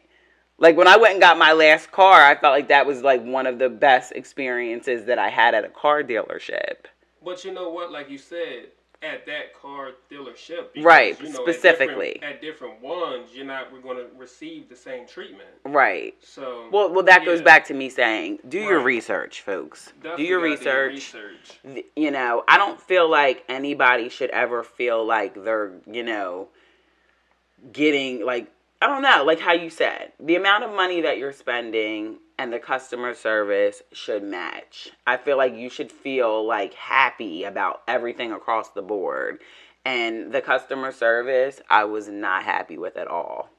Like 0.57 0.77
when 0.77 0.87
I 0.87 0.97
went 0.97 1.13
and 1.13 1.21
got 1.21 1.37
my 1.37 1.51
last 1.53 1.91
car, 1.91 2.21
I 2.21 2.35
felt 2.35 2.53
like 2.53 2.67
that 2.69 2.85
was 2.85 3.01
like 3.01 3.23
one 3.23 3.45
of 3.47 3.59
the 3.59 3.69
best 3.69 4.13
experiences 4.13 5.05
that 5.05 5.19
I 5.19 5.29
had 5.29 5.53
at 5.53 5.65
a 5.65 5.69
car 5.69 6.03
dealership. 6.03 6.85
But 7.23 7.43
you 7.43 7.53
know 7.53 7.69
what? 7.69 7.91
Like 7.91 8.09
you 8.09 8.17
said, 8.17 8.67
at 9.01 9.25
that 9.25 9.53
car 9.59 9.91
dealership, 10.11 10.73
because, 10.73 10.83
Right, 10.85 11.21
you 11.21 11.29
know, 11.29 11.41
specifically. 11.43 12.21
at 12.21 12.21
different, 12.21 12.35
at 12.35 12.41
different 12.41 12.81
ones, 12.81 13.29
you're 13.33 13.45
not 13.45 13.71
we're 13.71 13.79
going 13.79 13.97
to 13.97 14.07
receive 14.17 14.67
the 14.67 14.75
same 14.75 15.07
treatment. 15.07 15.47
Right. 15.63 16.15
So 16.21 16.67
Well, 16.71 16.91
well, 16.91 17.03
that 17.05 17.23
goes 17.23 17.41
back 17.41 17.65
to 17.67 17.73
me 17.73 17.89
saying, 17.89 18.39
do 18.49 18.59
your 18.59 18.81
research, 18.81 19.41
folks. 19.41 19.93
definitely 20.01 20.23
do 20.25 20.29
your 20.29 20.41
research. 20.41 20.93
research. 20.93 21.85
you 21.95 22.11
know, 22.11 22.43
I 22.47 22.57
don't 22.57 22.79
feel 22.81 23.09
like 23.09 23.45
anybody 23.47 24.09
should 24.09 24.31
ever 24.31 24.63
feel 24.63 25.05
like 25.05 25.43
they're, 25.43 25.71
you 25.89 26.03
know, 26.03 26.49
getting 27.71 28.25
like 28.25 28.51
I 28.81 28.87
don't 28.87 29.01
know, 29.01 29.23
like 29.25 29.41
how 29.41 29.51
you 29.51 29.69
said, 29.69 30.13
the 30.21 30.35
amount 30.37 30.63
of 30.63 30.71
money 30.73 31.01
that 31.01 31.17
you're 31.17 31.33
spending 31.33 32.17
and 32.39 32.53
the 32.53 32.57
customer 32.57 33.13
service 33.13 33.83
should 33.91 34.23
match. 34.23 34.89
I 35.05 35.17
feel 35.17 35.35
like 35.35 35.55
you 35.55 35.69
should 35.69 35.91
feel 35.91 36.47
like 36.47 36.73
happy 36.73 37.43
about 37.43 37.81
everything 37.85 38.31
across 38.31 38.69
the 38.69 38.81
board. 38.81 39.39
And 39.83 40.31
the 40.31 40.39
customer 40.39 40.93
service, 40.93 41.59
I 41.69 41.83
was 41.83 42.07
not 42.07 42.43
happy 42.43 42.77
with 42.77 42.95
at 42.95 43.09
all. 43.09 43.49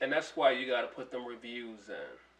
And 0.00 0.12
that's 0.12 0.36
why 0.36 0.52
you 0.52 0.68
got 0.68 0.82
to 0.82 0.86
put 0.86 1.10
them 1.10 1.26
reviews 1.26 1.90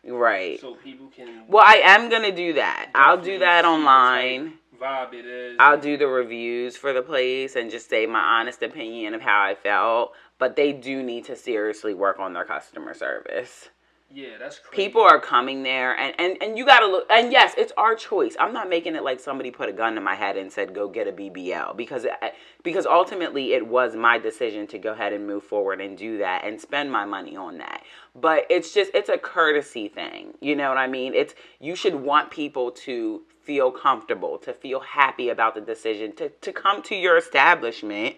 in, 0.05 0.13
Right. 0.13 0.61
so 0.61 0.77
people 0.77 1.09
can. 1.09 1.45
Well, 1.49 1.65
I 1.67 1.81
am 1.83 2.09
going 2.09 2.23
to 2.23 2.33
do 2.33 2.53
that. 2.53 2.91
I'll 2.95 3.21
do 3.21 3.41
that 3.41 3.65
online. 3.65 4.59
Vibe 4.81 5.15
it 5.15 5.27
is. 5.27 5.57
I'll 5.59 5.81
do 5.81 5.97
the 5.97 6.07
reviews 6.07 6.77
for 6.77 6.93
the 6.93 7.03
place 7.03 7.57
and 7.57 7.69
just 7.71 7.91
say 7.91 8.07
my 8.07 8.21
honest 8.21 8.63
opinion 8.63 9.15
of 9.15 9.23
how 9.23 9.43
I 9.43 9.57
felt. 9.57 10.13
But 10.39 10.55
they 10.55 10.73
do 10.73 11.03
need 11.03 11.25
to 11.25 11.35
seriously 11.37 11.95
work 11.95 12.21
on 12.21 12.33
their 12.33 12.45
customer 12.45 12.95
service. 12.95 13.71
Yeah, 14.15 14.39
that's 14.39 14.61
crazy. 14.61 14.85
People 14.85 15.03
are 15.03 15.19
coming 15.21 15.65
there 15.65 15.97
and, 15.99 16.15
and, 16.21 16.41
and 16.41 16.57
you 16.57 16.65
gotta 16.65 16.87
look 16.87 17.07
and 17.11 17.33
yes, 17.33 17.53
it's 17.59 17.73
our 17.77 17.97
choice. 17.97 18.37
I'm 18.39 18.53
not 18.53 18.69
making 18.69 18.95
it 18.95 19.03
like 19.03 19.19
somebody 19.19 19.51
put 19.51 19.69
a 19.69 19.73
gun 19.73 19.97
to 19.97 20.01
my 20.01 20.15
head 20.15 20.37
and 20.37 20.53
said 20.53 20.73
go 20.73 20.89
get 20.89 21.09
a 21.09 21.13
BBL 21.13 21.77
because 21.77 22.07
I- 22.23 22.33
because 22.63 22.87
ultimately 22.87 23.55
it 23.55 23.67
was 23.67 23.97
my 23.97 24.19
decision 24.19 24.69
to 24.69 24.79
go 24.79 24.93
ahead 24.93 25.13
and 25.13 25.27
move 25.27 25.43
forward 25.43 25.81
and 25.81 25.99
do 25.99 26.19
that 26.19 26.45
and 26.45 26.61
spend 26.61 26.93
my 26.93 27.05
money 27.05 27.37
on 27.37 27.59
that. 27.59 27.83
But 28.15 28.47
it's 28.51 28.73
just 28.73 28.93
it's 28.95 29.09
a 29.09 29.19
courtesy 29.19 29.89
thing. 29.89 30.35
You 30.41 30.55
know 30.55 30.69
what 30.69 30.79
I 30.79 30.87
mean? 30.87 31.13
It's 31.15 31.35
you 31.61 31.75
should 31.75 31.97
want 31.97 32.31
people 32.31 32.71
to 32.71 33.23
feel 33.43 33.73
comfortable, 33.73 34.39
to 34.39 34.53
feel 34.53 34.81
happy 34.81 35.29
about 35.31 35.57
the 35.57 35.61
decision 35.61 36.15
to 36.17 36.29
to 36.29 36.53
come 36.53 36.83
to 36.85 36.95
your 36.95 37.17
establishment 37.17 38.17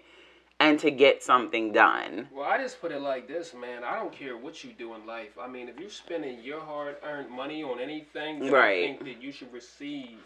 and 0.59 0.79
to 0.81 0.91
get 0.91 1.23
something 1.23 1.73
done. 1.73 2.29
Well, 2.33 2.49
I 2.49 2.59
just 2.59 2.81
put 2.81 2.93
it 2.93 3.01
like 3.01 3.29
this, 3.29 3.53
man. 3.55 3.85
I 3.85 3.97
don't 3.97 4.13
care 4.13 4.37
what 4.37 4.65
you 4.65 4.73
do 4.73 4.95
in 4.95 5.07
life. 5.07 5.39
I 5.41 5.47
mean, 5.47 5.69
if 5.69 5.79
you're 5.79 5.91
spending 5.91 6.43
your 6.43 6.61
hard-earned 6.61 7.31
money 7.31 7.63
on 7.63 7.79
anything, 7.79 8.41
then 8.41 8.53
Right. 8.53 8.85
I 8.85 8.87
think 8.87 9.05
that 9.05 9.23
you 9.23 9.33
should 9.33 9.53
receive 9.53 10.19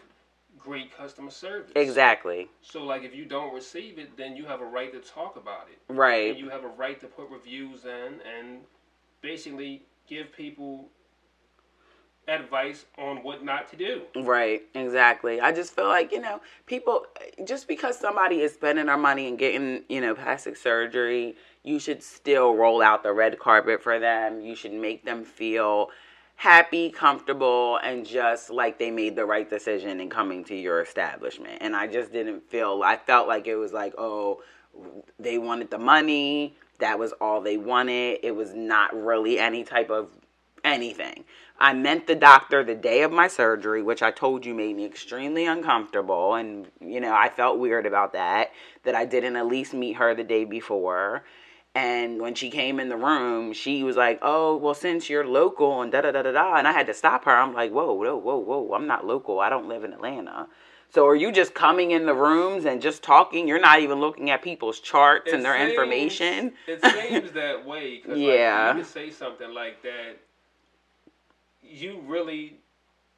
great 0.58 0.96
customer 0.96 1.30
service. 1.30 1.72
Exactly. 1.74 2.48
So, 2.62 2.84
like, 2.84 3.02
if 3.02 3.14
you 3.14 3.24
don't 3.24 3.52
receive 3.52 3.98
it, 3.98 4.16
then 4.16 4.36
you 4.36 4.44
have 4.44 4.60
a 4.60 4.64
right 4.64 4.92
to 4.92 5.00
talk 5.00 5.36
about 5.36 5.68
it. 5.70 5.78
Right. 5.92 6.30
And 6.30 6.38
you 6.38 6.48
have 6.50 6.64
a 6.64 6.68
right 6.68 7.00
to 7.00 7.06
put 7.06 7.28
reviews 7.30 7.84
in 7.84 8.20
and 8.38 8.60
basically 9.22 9.82
give 10.06 10.32
people 10.32 10.88
advice 12.30 12.86
on 12.96 13.18
what 13.18 13.44
not 13.44 13.68
to 13.68 13.76
do. 13.76 14.02
Right, 14.16 14.62
exactly. 14.74 15.40
I 15.40 15.52
just 15.52 15.74
feel 15.74 15.88
like, 15.88 16.12
you 16.12 16.20
know, 16.20 16.40
people, 16.66 17.04
just 17.44 17.66
because 17.66 17.98
somebody 17.98 18.40
is 18.40 18.54
spending 18.54 18.86
their 18.86 18.96
money 18.96 19.28
and 19.28 19.38
getting, 19.38 19.82
you 19.88 20.00
know, 20.00 20.14
plastic 20.14 20.56
surgery, 20.56 21.36
you 21.64 21.78
should 21.78 22.02
still 22.02 22.54
roll 22.54 22.80
out 22.80 23.02
the 23.02 23.12
red 23.12 23.38
carpet 23.38 23.82
for 23.82 23.98
them. 23.98 24.40
You 24.40 24.54
should 24.54 24.72
make 24.72 25.04
them 25.04 25.24
feel 25.24 25.90
happy, 26.36 26.88
comfortable, 26.88 27.78
and 27.82 28.06
just 28.06 28.48
like 28.48 28.78
they 28.78 28.90
made 28.90 29.16
the 29.16 29.26
right 29.26 29.50
decision 29.50 30.00
in 30.00 30.08
coming 30.08 30.44
to 30.44 30.54
your 30.54 30.80
establishment. 30.80 31.58
And 31.60 31.76
I 31.76 31.86
just 31.86 32.12
didn't 32.12 32.48
feel, 32.48 32.82
I 32.82 32.96
felt 32.96 33.28
like 33.28 33.46
it 33.46 33.56
was 33.56 33.72
like, 33.72 33.92
oh, 33.98 34.42
they 35.18 35.36
wanted 35.36 35.70
the 35.70 35.78
money. 35.78 36.56
That 36.78 36.98
was 36.98 37.12
all 37.20 37.42
they 37.42 37.58
wanted. 37.58 38.20
It 38.22 38.34
was 38.34 38.54
not 38.54 38.94
really 38.94 39.38
any 39.38 39.64
type 39.64 39.90
of 39.90 40.08
anything. 40.64 41.24
I 41.58 41.74
met 41.74 42.06
the 42.06 42.14
doctor 42.14 42.64
the 42.64 42.74
day 42.74 43.02
of 43.02 43.12
my 43.12 43.28
surgery, 43.28 43.82
which 43.82 44.02
I 44.02 44.10
told 44.10 44.46
you 44.46 44.54
made 44.54 44.76
me 44.76 44.86
extremely 44.86 45.46
uncomfortable. 45.46 46.34
And, 46.34 46.68
you 46.80 47.00
know, 47.00 47.14
I 47.14 47.28
felt 47.28 47.58
weird 47.58 47.84
about 47.84 48.14
that, 48.14 48.52
that 48.84 48.94
I 48.94 49.04
didn't 49.04 49.36
at 49.36 49.46
least 49.46 49.74
meet 49.74 49.96
her 49.96 50.14
the 50.14 50.24
day 50.24 50.44
before. 50.44 51.24
And 51.74 52.20
when 52.20 52.34
she 52.34 52.50
came 52.50 52.80
in 52.80 52.88
the 52.88 52.96
room, 52.96 53.52
she 53.52 53.84
was 53.84 53.96
like, 53.96 54.18
"Oh, 54.22 54.56
well, 54.56 54.74
since 54.74 55.08
you're 55.08 55.24
local 55.24 55.82
and 55.82 55.92
da 55.92 56.00
da 56.00 56.10
da 56.10 56.22
da 56.22 56.32
da," 56.32 56.56
and 56.56 56.66
I 56.66 56.72
had 56.72 56.86
to 56.86 56.94
stop 56.94 57.24
her. 57.26 57.30
I'm 57.30 57.54
like, 57.54 57.70
"Whoa, 57.70 57.92
whoa, 57.92 58.16
whoa, 58.16 58.38
whoa! 58.38 58.74
I'm 58.74 58.88
not 58.88 59.06
local. 59.06 59.38
I 59.38 59.48
don't 59.50 59.68
live 59.68 59.84
in 59.84 59.92
Atlanta." 59.92 60.48
So 60.92 61.06
are 61.06 61.14
you 61.14 61.30
just 61.30 61.54
coming 61.54 61.92
in 61.92 62.06
the 62.06 62.14
rooms 62.14 62.64
and 62.64 62.82
just 62.82 63.04
talking? 63.04 63.46
You're 63.46 63.60
not 63.60 63.78
even 63.78 64.00
looking 64.00 64.30
at 64.30 64.42
people's 64.42 64.80
charts 64.80 65.28
it 65.28 65.36
and 65.36 65.44
their 65.44 65.56
seems, 65.56 65.70
information. 65.70 66.52
It 66.66 66.84
seems 66.84 67.30
that 67.32 67.64
way. 67.64 67.98
Cause 67.98 68.18
yeah. 68.18 68.66
Like, 68.66 68.76
you 68.76 68.82
can 68.82 68.90
say 68.90 69.10
something 69.10 69.54
like 69.54 69.80
that. 69.82 70.18
You 71.70 72.00
really 72.06 72.58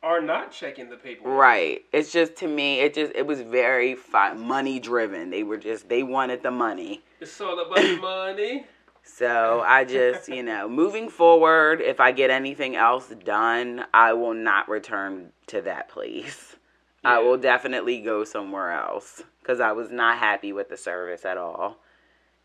are 0.02 0.20
not 0.20 0.52
checking 0.52 0.90
the 0.90 0.96
paperwork. 0.96 1.38
Right. 1.38 1.82
It's 1.92 2.12
just 2.12 2.36
to 2.36 2.48
me, 2.48 2.80
it 2.80 2.94
just 2.94 3.12
it 3.14 3.26
was 3.26 3.40
very 3.40 3.94
fi- 3.94 4.34
money 4.34 4.78
driven. 4.78 5.30
They 5.30 5.42
were 5.42 5.56
just 5.56 5.88
they 5.88 6.02
wanted 6.02 6.42
the 6.42 6.50
money. 6.50 7.02
It's 7.20 7.40
all 7.40 7.58
about 7.58 8.00
money. 8.00 8.66
So 9.04 9.62
I 9.66 9.84
just, 9.84 10.28
you 10.28 10.44
know, 10.44 10.68
moving 10.68 11.08
forward, 11.08 11.80
if 11.80 11.98
I 11.98 12.12
get 12.12 12.30
anything 12.30 12.76
else 12.76 13.12
done, 13.24 13.84
I 13.92 14.12
will 14.12 14.32
not 14.32 14.68
return 14.68 15.32
to 15.48 15.60
that 15.62 15.88
place. 15.88 16.54
Yeah. 17.02 17.14
I 17.14 17.18
will 17.18 17.36
definitely 17.36 18.00
go 18.00 18.22
somewhere 18.22 18.70
else 18.70 19.24
because 19.40 19.58
I 19.58 19.72
was 19.72 19.90
not 19.90 20.18
happy 20.18 20.52
with 20.52 20.68
the 20.68 20.76
service 20.76 21.24
at 21.24 21.36
all. 21.36 21.78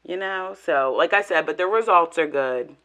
You 0.04 0.18
know, 0.18 0.56
so 0.66 0.96
like 0.98 1.14
I 1.14 1.22
said, 1.22 1.46
but 1.46 1.58
the 1.58 1.68
results 1.68 2.18
are 2.18 2.28
good 2.28 2.76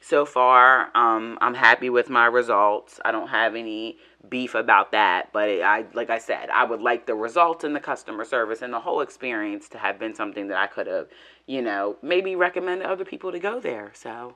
so 0.00 0.24
far. 0.24 0.90
Um, 0.96 1.38
I'm 1.40 1.54
happy 1.54 1.90
with 1.90 2.08
my 2.08 2.26
results. 2.26 2.98
I 3.04 3.12
don't 3.12 3.28
have 3.28 3.54
any 3.54 3.98
beef 4.28 4.54
about 4.54 4.92
that. 4.92 5.32
But 5.32 5.48
it, 5.48 5.62
I, 5.62 5.84
like 5.94 6.10
I 6.10 6.18
said, 6.18 6.50
I 6.50 6.64
would 6.64 6.80
like 6.80 7.06
the 7.06 7.14
results 7.14 7.64
and 7.64 7.74
the 7.74 7.80
customer 7.80 8.24
service 8.24 8.62
and 8.62 8.72
the 8.72 8.80
whole 8.80 9.00
experience 9.00 9.68
to 9.70 9.78
have 9.78 9.98
been 9.98 10.14
something 10.14 10.48
that 10.48 10.58
I 10.58 10.66
could 10.66 10.86
have, 10.86 11.08
you 11.46 11.62
know, 11.62 11.96
maybe 12.02 12.34
recommend 12.36 12.82
other 12.82 13.04
people 13.04 13.30
to 13.32 13.38
go 13.38 13.60
there. 13.60 13.92
So 13.94 14.34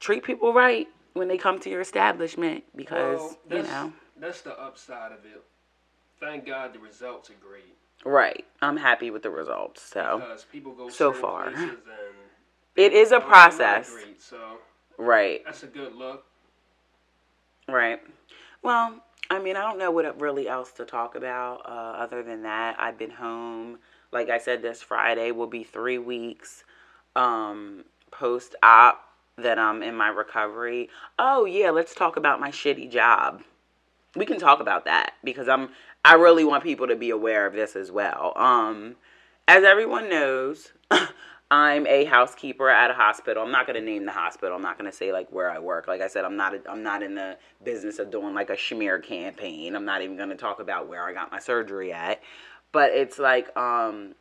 treat 0.00 0.22
people 0.22 0.52
right 0.52 0.88
when 1.14 1.28
they 1.28 1.38
come 1.38 1.58
to 1.60 1.70
your 1.70 1.80
establishment 1.80 2.64
because 2.76 3.20
well, 3.20 3.38
you 3.50 3.62
know 3.62 3.92
that's 4.18 4.42
the 4.42 4.58
upside 4.60 5.12
of 5.12 5.24
it. 5.24 5.42
Thank 6.20 6.46
God 6.46 6.74
the 6.74 6.78
results 6.78 7.30
are 7.30 7.34
great. 7.46 7.76
Right, 8.04 8.44
I'm 8.60 8.76
happy 8.76 9.10
with 9.10 9.22
the 9.22 9.30
results. 9.30 9.82
So 9.82 10.20
because 10.20 10.44
people 10.44 10.72
go 10.72 10.88
so 10.88 11.12
far. 11.12 11.52
It 12.76 12.92
is 12.92 13.12
a 13.12 13.20
process. 13.20 13.90
Great, 13.90 14.20
so 14.20 14.58
right. 14.98 15.42
That's 15.44 15.62
a 15.62 15.66
good 15.66 15.94
look. 15.94 16.24
Right. 17.68 18.00
Well, 18.62 19.00
I 19.30 19.38
mean, 19.38 19.56
I 19.56 19.62
don't 19.62 19.78
know 19.78 19.90
what 19.90 20.20
really 20.20 20.48
else 20.48 20.72
to 20.72 20.84
talk 20.84 21.14
about 21.14 21.62
uh, 21.66 21.98
other 21.98 22.22
than 22.22 22.42
that. 22.42 22.78
I've 22.78 22.98
been 22.98 23.10
home. 23.10 23.78
Like 24.12 24.28
I 24.28 24.38
said, 24.38 24.62
this 24.62 24.82
Friday 24.82 25.30
will 25.30 25.46
be 25.46 25.64
three 25.64 25.98
weeks 25.98 26.64
um, 27.16 27.84
post 28.10 28.54
op 28.62 29.00
that 29.36 29.58
I'm 29.58 29.82
in 29.82 29.94
my 29.96 30.08
recovery. 30.08 30.88
Oh, 31.18 31.44
yeah, 31.44 31.70
let's 31.70 31.94
talk 31.94 32.16
about 32.16 32.40
my 32.40 32.50
shitty 32.50 32.90
job. 32.90 33.42
We 34.14 34.26
can 34.26 34.38
talk 34.38 34.60
about 34.60 34.84
that 34.84 35.14
because 35.24 35.48
I'm. 35.48 35.70
I 36.06 36.14
really 36.14 36.44
want 36.44 36.62
people 36.62 36.86
to 36.88 36.96
be 36.96 37.08
aware 37.08 37.46
of 37.46 37.54
this 37.54 37.74
as 37.74 37.90
well. 37.90 38.34
Um, 38.36 38.96
as 39.48 39.64
everyone 39.64 40.10
knows, 40.10 40.72
I'm 41.50 41.86
a 41.86 42.04
housekeeper 42.04 42.68
at 42.68 42.90
a 42.90 42.94
hospital. 42.94 43.42
I'm 43.42 43.52
not 43.52 43.66
going 43.66 43.78
to 43.78 43.84
name 43.84 44.06
the 44.06 44.12
hospital. 44.12 44.56
I'm 44.56 44.62
not 44.62 44.78
going 44.78 44.90
to 44.90 44.96
say 44.96 45.12
like 45.12 45.30
where 45.30 45.50
I 45.50 45.58
work. 45.58 45.86
Like 45.86 46.00
I 46.00 46.08
said, 46.08 46.24
I'm 46.24 46.36
not 46.36 46.54
I'm 46.68 46.82
not 46.82 47.02
in 47.02 47.14
the 47.14 47.36
business 47.62 47.98
of 47.98 48.10
doing 48.10 48.34
like 48.34 48.50
a 48.50 48.58
smear 48.58 48.98
campaign. 48.98 49.76
I'm 49.76 49.84
not 49.84 50.02
even 50.02 50.16
going 50.16 50.30
to 50.30 50.36
talk 50.36 50.60
about 50.60 50.88
where 50.88 51.04
I 51.04 51.12
got 51.12 51.30
my 51.30 51.38
surgery 51.38 51.92
at. 51.92 52.20
But 52.72 52.92
it's 52.92 53.18
like 53.18 53.54
um 53.56 54.14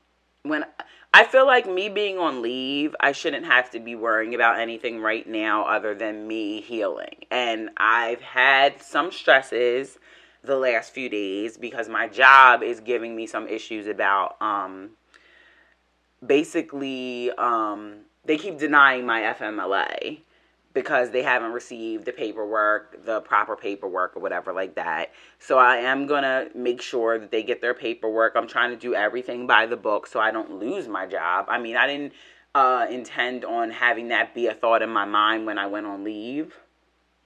when 0.43 0.65
I 1.13 1.23
feel 1.23 1.45
like 1.45 1.65
me 1.65 1.89
being 1.89 2.17
on 2.17 2.41
leave, 2.41 2.95
I 2.99 3.13
shouldn't 3.13 3.45
have 3.45 3.71
to 3.71 3.79
be 3.79 3.95
worrying 3.95 4.35
about 4.35 4.59
anything 4.59 4.99
right 4.99 5.27
now 5.27 5.63
other 5.63 5.95
than 5.95 6.27
me 6.27 6.59
healing. 6.59 7.25
And 7.31 7.69
I've 7.77 8.21
had 8.21 8.81
some 8.81 9.11
stresses 9.11 9.97
the 10.43 10.57
last 10.57 10.91
few 10.91 11.07
days 11.09 11.55
because 11.55 11.87
my 11.87 12.07
job 12.07 12.63
is 12.63 12.81
giving 12.81 13.15
me 13.15 13.27
some 13.27 13.47
issues 13.47 13.87
about 13.87 14.35
um 14.41 14.91
basically 16.25 17.31
um, 17.31 18.01
they 18.25 18.37
keep 18.37 18.57
denying 18.57 19.05
my 19.05 19.21
FMLA 19.21 20.19
because 20.73 21.11
they 21.11 21.21
haven't 21.21 21.51
received 21.51 22.05
the 22.05 22.11
paperwork, 22.11 23.05
the 23.05 23.21
proper 23.21 23.55
paperwork 23.55 24.15
or 24.17 24.19
whatever 24.19 24.51
like 24.51 24.75
that. 24.75 25.11
So 25.39 25.59
I 25.59 25.77
am 25.77 26.07
going 26.07 26.23
to 26.23 26.49
make 26.55 26.81
sure 26.81 27.19
that 27.19 27.31
they 27.31 27.43
get 27.43 27.61
their 27.61 27.75
paperwork. 27.75 28.33
I'm 28.35 28.47
trying 28.47 28.71
to 28.71 28.75
do 28.75 28.95
everything 28.95 29.45
by 29.45 29.67
the 29.67 29.77
book 29.77 30.07
so 30.07 30.19
I 30.19 30.31
don't 30.31 30.59
lose 30.59 30.87
my 30.87 31.05
job. 31.05 31.45
I 31.47 31.59
mean, 31.59 31.77
I 31.77 31.85
didn't 31.85 32.13
uh, 32.55 32.87
intend 32.89 33.45
on 33.45 33.69
having 33.69 34.07
that 34.09 34.33
be 34.33 34.47
a 34.47 34.53
thought 34.53 34.81
in 34.81 34.89
my 34.89 35.05
mind 35.05 35.45
when 35.45 35.59
I 35.59 35.67
went 35.67 35.85
on 35.85 36.03
leave. 36.03 36.55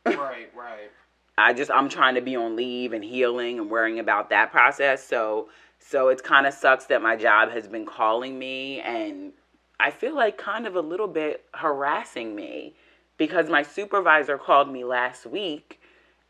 right, 0.06 0.52
right. 0.56 0.92
I 1.40 1.54
just 1.54 1.70
I'm 1.70 1.88
trying 1.88 2.16
to 2.16 2.22
be 2.22 2.36
on 2.36 2.56
leave 2.56 2.94
and 2.94 3.04
healing 3.04 3.60
and 3.60 3.70
worrying 3.70 4.00
about 4.00 4.32
that 4.32 4.52
process. 4.52 5.04
So 5.04 5.50
so 5.80 6.10
it 6.10 6.24
kind 6.24 6.46
of 6.46 6.54
sucks 6.54 6.86
that 6.86 7.02
my 7.02 7.16
job 7.16 7.52
has 7.52 7.68
been 7.68 7.86
calling 7.86 8.38
me 8.38 8.80
and 8.82 9.34
I 9.80 9.92
feel 9.92 10.16
like 10.16 10.38
kind 10.38 10.66
of 10.66 10.76
a 10.76 10.82
little 10.82 11.08
bit 11.08 11.46
harassing 11.54 12.36
me 12.36 12.76
because 13.18 13.50
my 13.50 13.64
supervisor 13.64 14.38
called 14.38 14.72
me 14.72 14.84
last 14.84 15.26
week 15.26 15.80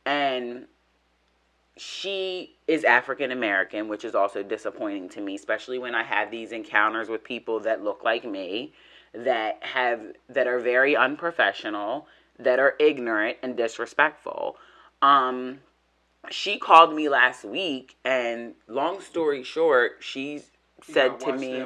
and 0.05 0.65
she 1.77 2.55
is 2.67 2.83
African 2.83 3.31
American, 3.31 3.87
which 3.87 4.03
is 4.03 4.15
also 4.15 4.43
disappointing 4.43 5.09
to 5.09 5.21
me, 5.21 5.35
especially 5.35 5.77
when 5.77 5.95
I 5.95 6.03
have 6.03 6.31
these 6.31 6.51
encounters 6.51 7.07
with 7.07 7.23
people 7.23 7.59
that 7.61 7.83
look 7.83 8.03
like 8.03 8.25
me, 8.25 8.73
that 9.13 9.59
have 9.61 10.01
that 10.29 10.47
are 10.47 10.59
very 10.59 10.95
unprofessional, 10.95 12.07
that 12.39 12.59
are 12.59 12.75
ignorant 12.79 13.37
and 13.43 13.55
disrespectful. 13.55 14.57
Um, 15.01 15.59
she 16.29 16.57
called 16.59 16.93
me 16.93 17.09
last 17.09 17.45
week, 17.45 17.95
and 18.03 18.53
long 18.67 19.01
story 19.01 19.43
short, 19.43 19.97
she 20.01 20.41
said 20.83 21.19
to 21.21 21.31
me, 21.39 21.61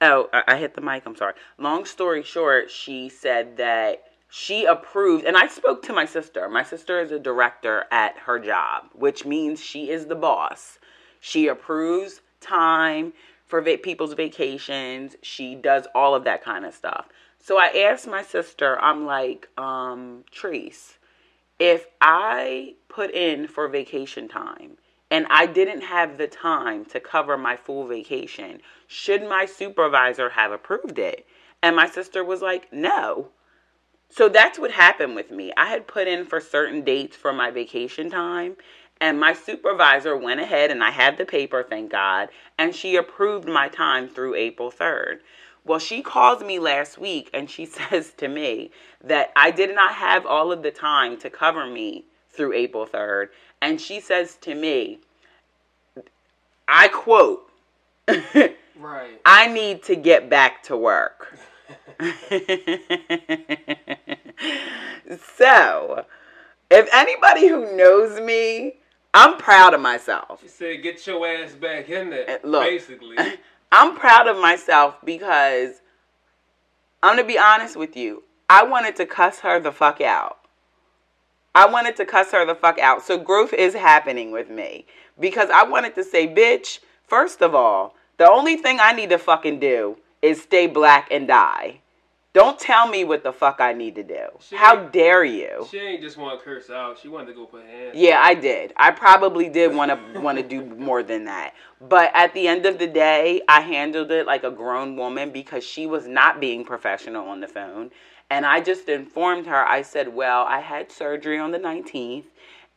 "Oh, 0.00 0.28
I, 0.32 0.42
I 0.48 0.56
hit 0.56 0.74
the 0.74 0.80
mic. 0.80 1.04
I'm 1.06 1.16
sorry." 1.16 1.34
Long 1.58 1.84
story 1.84 2.22
short, 2.22 2.70
she 2.70 3.08
said 3.08 3.56
that 3.58 4.04
she 4.28 4.64
approved, 4.64 5.24
and 5.24 5.36
I 5.36 5.46
spoke 5.48 5.82
to 5.84 5.92
my 5.92 6.04
sister. 6.04 6.48
My 6.48 6.62
sister 6.62 7.00
is 7.00 7.12
a 7.12 7.18
director 7.18 7.84
at 7.90 8.18
her 8.18 8.38
job, 8.38 8.86
which 8.94 9.24
means 9.24 9.60
she 9.62 9.90
is 9.90 10.06
the 10.06 10.14
boss. 10.16 10.78
She 11.20 11.48
approves 11.48 12.20
time 12.40 13.12
for 13.46 13.60
va- 13.60 13.78
people's 13.78 14.14
vacations. 14.14 15.16
She 15.22 15.54
does 15.54 15.86
all 15.94 16.14
of 16.14 16.24
that 16.24 16.42
kind 16.42 16.64
of 16.64 16.74
stuff. 16.74 17.08
So 17.38 17.58
I 17.58 17.68
asked 17.68 18.08
my 18.08 18.22
sister, 18.22 18.78
I'm 18.80 19.06
like, 19.06 19.48
um, 19.56 20.24
Treese, 20.32 20.94
if 21.58 21.86
I 22.00 22.74
put 22.88 23.10
in 23.10 23.48
for 23.48 23.68
vacation 23.68 24.28
time 24.28 24.76
and 25.10 25.26
I 25.30 25.46
didn't 25.46 25.82
have 25.82 26.18
the 26.18 26.26
time 26.26 26.84
to 26.86 27.00
cover 27.00 27.38
my 27.38 27.56
full 27.56 27.86
vacation, 27.86 28.60
should 28.86 29.22
my 29.28 29.46
supervisor 29.46 30.30
have 30.30 30.52
approved 30.52 30.98
it? 30.98 31.26
And 31.62 31.74
my 31.74 31.88
sister 31.88 32.24
was 32.24 32.42
like, 32.42 32.72
no. 32.72 33.28
So 34.08 34.28
that's 34.28 34.58
what 34.58 34.70
happened 34.70 35.16
with 35.16 35.30
me. 35.30 35.52
I 35.56 35.66
had 35.66 35.86
put 35.86 36.06
in 36.06 36.24
for 36.24 36.40
certain 36.40 36.82
dates 36.82 37.16
for 37.16 37.32
my 37.32 37.50
vacation 37.50 38.10
time, 38.10 38.56
and 39.00 39.18
my 39.18 39.32
supervisor 39.32 40.16
went 40.16 40.40
ahead 40.40 40.70
and 40.70 40.82
I 40.82 40.90
had 40.90 41.18
the 41.18 41.24
paper, 41.24 41.64
thank 41.68 41.90
God, 41.90 42.28
and 42.56 42.74
she 42.74 42.96
approved 42.96 43.48
my 43.48 43.68
time 43.68 44.08
through 44.08 44.34
April 44.34 44.70
3rd. 44.70 45.18
Well, 45.66 45.80
she 45.80 46.00
calls 46.00 46.42
me 46.42 46.58
last 46.60 46.96
week 46.96 47.28
and 47.34 47.50
she 47.50 47.66
says 47.90 48.12
to 48.18 48.28
me 48.28 48.70
that 49.02 49.32
I 49.36 49.50
did 49.50 49.74
not 49.74 49.94
have 49.94 50.24
all 50.24 50.52
of 50.52 50.62
the 50.62 50.70
time 50.70 51.18
to 51.18 51.28
cover 51.28 51.66
me 51.66 52.04
through 52.30 52.52
April 52.52 52.86
3rd. 52.86 53.28
And 53.60 53.80
she 53.80 54.00
says 54.00 54.36
to 54.42 54.54
me, 54.54 55.00
I 56.68 56.88
quote, 56.88 57.50
Right. 58.78 59.20
I 59.24 59.48
need 59.48 59.82
to 59.84 59.96
get 59.96 60.28
back 60.30 60.62
to 60.64 60.76
work. 60.76 61.36
so, 65.36 66.04
If 66.70 66.88
anybody 66.92 67.48
who 67.48 67.76
knows 67.76 68.20
me, 68.20 68.74
I'm 69.14 69.38
proud 69.38 69.72
of 69.72 69.80
myself. 69.80 70.40
She 70.42 70.48
said, 70.48 70.82
"Get 70.82 71.06
your 71.06 71.26
ass 71.26 71.52
back 71.54 71.88
in 71.88 72.10
there." 72.10 72.38
Look, 72.42 72.64
basically, 72.64 73.16
I'm 73.72 73.96
proud 73.96 74.28
of 74.28 74.38
myself 74.38 74.96
because 75.04 75.80
I'm 77.02 77.16
gonna 77.16 77.26
be 77.26 77.38
honest 77.38 77.76
with 77.76 77.96
you. 77.96 78.22
I 78.48 78.64
wanted 78.64 78.96
to 78.96 79.06
cuss 79.06 79.40
her 79.40 79.58
the 79.58 79.72
fuck 79.72 80.00
out. 80.00 80.38
I 81.54 81.66
wanted 81.66 81.96
to 81.96 82.04
cuss 82.04 82.32
her 82.32 82.44
the 82.44 82.54
fuck 82.54 82.78
out. 82.78 83.02
So 83.02 83.18
growth 83.18 83.52
is 83.52 83.74
happening 83.74 84.30
with 84.30 84.50
me 84.50 84.86
because 85.18 85.50
I 85.50 85.64
wanted 85.64 85.94
to 85.94 86.04
say, 86.04 86.26
bitch. 86.28 86.80
First 87.06 87.40
of 87.40 87.54
all, 87.54 87.94
the 88.18 88.28
only 88.28 88.56
thing 88.56 88.78
I 88.80 88.92
need 88.92 89.10
to 89.10 89.18
fucking 89.18 89.60
do 89.60 89.96
is 90.22 90.42
stay 90.42 90.66
black 90.66 91.08
and 91.10 91.26
die. 91.26 91.80
Don't 92.36 92.58
tell 92.58 92.86
me 92.86 93.02
what 93.02 93.22
the 93.22 93.32
fuck 93.32 93.62
I 93.62 93.72
need 93.72 93.94
to 93.94 94.02
do. 94.02 94.26
She 94.40 94.56
How 94.56 94.76
dare 94.76 95.24
you? 95.24 95.66
She 95.70 95.78
ain't 95.78 96.02
just 96.02 96.18
want 96.18 96.38
to 96.38 96.44
curse 96.44 96.68
out. 96.68 96.98
She 96.98 97.08
wanted 97.08 97.28
to 97.28 97.32
go 97.32 97.46
put 97.46 97.64
hands. 97.64 97.92
Yeah, 97.94 98.20
I 98.20 98.34
did. 98.34 98.74
I 98.76 98.90
probably 98.90 99.48
did 99.48 99.74
want 99.74 99.90
to 99.90 100.20
want 100.20 100.36
to 100.36 100.44
do 100.44 100.62
more 100.62 101.02
than 101.02 101.24
that. 101.24 101.54
But 101.80 102.10
at 102.12 102.34
the 102.34 102.46
end 102.46 102.66
of 102.66 102.78
the 102.78 102.88
day, 102.88 103.40
I 103.48 103.62
handled 103.62 104.10
it 104.10 104.26
like 104.26 104.44
a 104.44 104.50
grown 104.50 104.96
woman 104.96 105.30
because 105.30 105.64
she 105.64 105.86
was 105.86 106.06
not 106.06 106.38
being 106.38 106.62
professional 106.62 107.26
on 107.26 107.40
the 107.40 107.48
phone. 107.48 107.90
And 108.28 108.44
I 108.44 108.60
just 108.60 108.90
informed 108.90 109.46
her. 109.46 109.64
I 109.64 109.80
said, 109.80 110.14
"Well, 110.14 110.44
I 110.44 110.60
had 110.60 110.92
surgery 110.92 111.38
on 111.38 111.52
the 111.52 111.58
19th, 111.58 112.26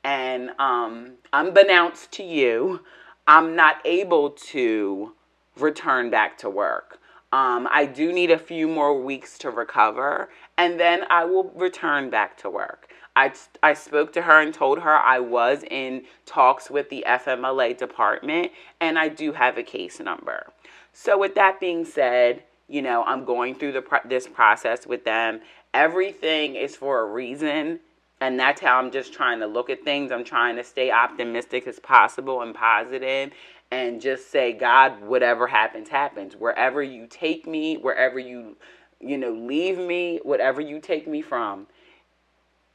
and 0.06 0.52
um, 0.58 1.16
unbeknownst 1.34 2.14
to 2.14 2.24
you, 2.24 2.86
I'm 3.28 3.58
not 3.58 3.82
able 3.84 4.30
to 4.30 5.16
return 5.58 6.10
back 6.10 6.38
to 6.38 6.50
work." 6.50 6.99
Um, 7.32 7.68
I 7.72 7.86
do 7.86 8.12
need 8.12 8.32
a 8.32 8.40
few 8.40 8.68
more 8.68 9.00
weeks 9.00 9.38
to 9.40 9.52
recover, 9.52 10.30
and 10.58 10.80
then 10.80 11.04
I 11.12 11.26
will 11.26 11.52
return 11.56 12.10
back 12.10 12.38
to 12.40 12.50
work. 12.50 12.90
I, 13.16 13.34
I 13.62 13.74
spoke 13.74 14.14
to 14.14 14.24
her 14.24 14.40
and 14.40 14.54
told 14.54 14.80
her 14.80 14.96
I 14.96 15.20
was 15.20 15.64
in 15.70 16.04
talks 16.26 16.72
with 16.72 16.90
the 16.90 17.04
FMLA 17.08 17.78
department, 17.78 18.52
and 18.80 18.98
I 18.98 19.10
do 19.10 19.34
have 19.34 19.58
a 19.58 19.64
case 19.64 20.00
number. 20.00 20.48
So, 20.94 21.18
with 21.18 21.36
that 21.36 21.60
being 21.60 21.86
said, 21.86 22.44
you 22.68 22.82
know, 22.82 23.04
I'm 23.04 23.26
going 23.26 23.56
through 23.56 23.74
the 23.74 24.02
this 24.06 24.28
process 24.28 24.88
with 24.88 25.06
them. 25.06 25.42
Everything 25.74 26.56
is 26.56 26.76
for 26.76 27.02
a 27.02 27.06
reason, 27.06 27.80
and 28.22 28.40
that's 28.40 28.62
how 28.62 28.80
I'm 28.80 28.92
just 28.92 29.14
trying 29.14 29.40
to 29.42 29.48
look 29.48 29.70
at 29.70 29.84
things. 29.84 30.12
I'm 30.12 30.24
trying 30.24 30.56
to 30.56 30.64
stay 30.64 30.90
optimistic 30.90 31.68
as 31.68 31.80
possible 31.80 32.42
and 32.42 32.56
positive 32.56 33.32
and 33.72 34.02
just 34.02 34.32
say, 34.32 34.54
God, 34.54 35.02
whatever 35.02 35.48
happens, 35.48 35.90
happens. 35.90 36.36
Wherever 36.36 36.82
you 36.82 37.08
take 37.08 37.48
me, 37.48 37.78
wherever 37.78 38.20
you, 38.20 38.58
you 39.00 39.18
know, 39.18 39.32
leave 39.32 39.78
me, 39.78 40.20
whatever 40.24 40.62
you 40.62 40.80
take 40.80 41.08
me 41.08 41.22
from 41.22 41.68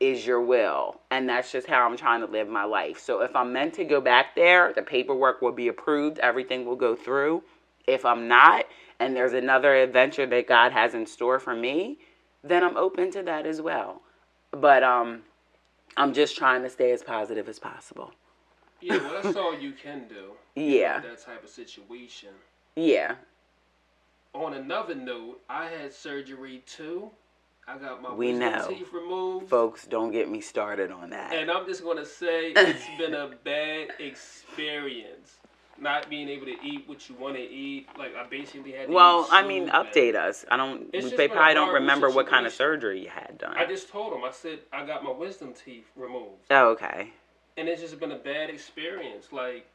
is 0.01 0.27
your 0.27 0.41
will. 0.41 1.01
And 1.11 1.29
that's 1.29 1.51
just 1.51 1.67
how 1.67 1.87
I'm 1.87 1.97
trying 1.97 2.21
to 2.21 2.27
live 2.27 2.49
my 2.49 2.65
life. 2.65 2.99
So 2.99 3.23
if 3.23 3.35
I'm 3.35 3.53
meant 3.53 3.75
to 3.75 3.85
go 3.85 4.01
back 4.01 4.35
there, 4.35 4.73
the 4.73 4.83
paperwork 4.83 5.43
will 5.43 5.53
be 5.53 5.69
approved, 5.69 6.19
everything 6.19 6.65
will 6.65 6.77
go 6.77 6.95
through. 6.95 7.43
If 7.87 8.05
I'm 8.05 8.29
not, 8.29 8.67
and 9.01 9.15
there's 9.17 9.33
another 9.33 9.75
adventure 9.75 10.27
that 10.27 10.47
God 10.47 10.73
has 10.73 10.95
in 10.95 11.07
store 11.07 11.39
for 11.39 11.55
me, 11.55 11.99
then 12.43 12.63
I'm 12.63 12.77
open 12.77 13.11
to 13.13 13.23
that 13.23 13.47
as 13.47 13.61
well. 13.61 14.03
But 14.51 14.83
um 14.83 15.23
I'm 15.97 16.13
just 16.13 16.37
trying 16.37 16.63
to 16.63 16.71
stay 16.71 16.93
as 16.93 17.03
positive 17.03 17.49
as 17.49 17.59
possible. 17.59 18.13
Yeah, 18.81 18.99
well, 18.99 19.23
that's 19.23 19.37
all 19.37 19.59
you 19.59 19.73
can 19.73 20.07
do. 20.09 20.33
Yeah. 20.55 21.01
That 21.01 21.23
type 21.25 21.43
of 21.43 21.51
situation. 21.51 22.31
Yeah. 22.77 23.17
On 24.35 24.55
another 24.55 24.95
note, 24.95 25.41
I 25.49 25.67
had 25.67 25.93
surgery 25.93 26.63
too. 26.67 27.11
I 27.67 27.79
got 27.79 28.03
my 28.03 28.13
we 28.13 28.33
know. 28.33 28.67
teeth 28.69 28.93
removed. 28.93 29.49
Folks, 29.49 29.87
don't 29.87 30.11
get 30.11 30.31
me 30.31 30.41
started 30.41 30.91
on 30.91 31.11
that. 31.11 31.33
And 31.33 31.51
I'm 31.51 31.67
just 31.67 31.83
gonna 31.83 32.05
say 32.05 32.53
it's 32.57 32.85
been 32.99 33.15
a 33.15 33.31
bad 33.43 33.89
experience. 33.99 35.37
Not 35.81 36.09
being 36.09 36.29
able 36.29 36.47
to 36.47 36.55
eat 36.63 36.85
what 36.87 37.09
you 37.09 37.17
want 37.17 37.35
to 37.35 37.43
eat, 37.43 37.89
like 37.99 38.15
I 38.15 38.25
basically 38.29 38.73
had. 38.73 38.89
well, 38.89 39.27
I 39.33 39.45
mean, 39.45 39.71
update 39.71 40.15
us. 40.15 40.45
I 40.49 40.57
don't. 40.57 40.93
They 40.93 41.27
probably 41.27 41.55
don't 41.55 41.75
remember 41.75 42.09
situation. 42.09 42.17
what 42.17 42.27
kind 42.29 42.47
of 42.47 42.53
surgery 42.53 43.03
you 43.03 43.09
had 43.09 43.39
done. 43.39 43.57
I 43.57 43.67
just 43.67 43.89
told 43.89 44.13
them. 44.13 44.23
I 44.25 44.31
said 44.31 44.61
I 44.73 44.85
got 44.87 45.03
my 45.03 45.11
wisdom 45.11 45.53
teeth 45.53 45.87
removed. 45.97 46.43
Oh, 46.51 46.71
okay 46.73 47.13
and 47.57 47.69
it's 47.69 47.81
just 47.81 47.99
been 48.01 48.13
a 48.13 48.19
bad 48.19 48.51
experience. 48.51 49.33
Like 49.33 49.67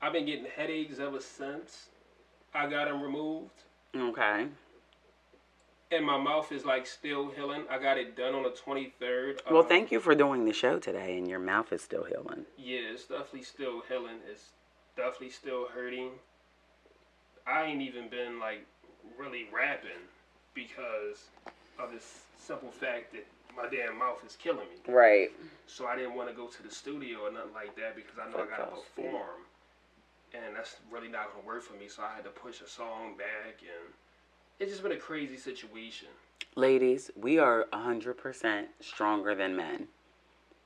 I've 0.00 0.12
been 0.12 0.26
getting 0.26 0.46
headaches 0.56 0.98
ever 0.98 1.20
since 1.20 1.88
I 2.54 2.68
got 2.68 2.88
them 2.88 3.02
removed. 3.02 3.50
Okay. 3.96 4.46
And 5.90 6.04
my 6.04 6.18
mouth 6.18 6.52
is 6.52 6.64
like 6.64 6.86
still 6.86 7.30
healing. 7.30 7.62
I 7.70 7.78
got 7.78 7.96
it 7.96 8.16
done 8.16 8.34
on 8.34 8.42
the 8.42 8.50
23rd. 8.50 9.40
Well, 9.50 9.62
um, 9.62 9.68
thank 9.68 9.90
you 9.90 10.00
for 10.00 10.14
doing 10.14 10.44
the 10.44 10.52
show 10.52 10.78
today, 10.78 11.16
and 11.16 11.26
your 11.26 11.38
mouth 11.38 11.72
is 11.72 11.80
still 11.80 12.04
healing. 12.04 12.44
Yeah, 12.58 12.92
it's 12.92 13.06
definitely 13.06 13.44
still 13.44 13.82
healing. 13.88 14.16
It's 14.30 14.50
definitely 14.96 15.30
still 15.30 15.66
hurting. 15.68 16.10
I 17.46 17.64
ain't 17.64 17.80
even 17.80 18.10
been 18.10 18.38
like 18.38 18.66
really 19.18 19.46
rapping 19.50 20.04
because 20.54 21.24
of 21.78 21.90
this 21.90 22.20
simple 22.38 22.70
fact 22.70 23.12
that 23.12 23.26
my 23.60 23.68
damn 23.68 23.98
mouth 23.98 24.22
is 24.24 24.36
killing 24.36 24.66
me. 24.68 24.92
Right. 24.92 25.30
So 25.66 25.86
I 25.86 25.96
didn't 25.96 26.14
want 26.14 26.28
to 26.28 26.34
go 26.34 26.46
to 26.46 26.62
the 26.62 26.70
studio 26.70 27.26
or 27.26 27.32
nothing 27.32 27.52
like 27.54 27.76
that 27.76 27.96
because 27.96 28.14
I 28.18 28.30
know 28.30 28.44
I 28.44 28.46
got 28.46 28.70
to 28.70 28.80
perform, 28.94 29.44
and 30.32 30.56
that's 30.56 30.76
really 30.90 31.08
not 31.08 31.32
gonna 31.32 31.46
work 31.46 31.62
for 31.62 31.74
me. 31.74 31.88
So 31.88 32.02
I 32.02 32.14
had 32.14 32.24
to 32.24 32.30
push 32.30 32.60
a 32.60 32.68
song 32.68 33.16
back, 33.18 33.60
and 33.60 33.92
it's 34.60 34.70
just 34.70 34.82
been 34.82 34.92
a 34.92 34.96
crazy 34.96 35.36
situation. 35.36 36.08
Ladies, 36.54 37.10
we 37.16 37.38
are 37.38 37.66
hundred 37.72 38.14
percent 38.14 38.68
stronger 38.80 39.34
than 39.34 39.56
men. 39.56 39.88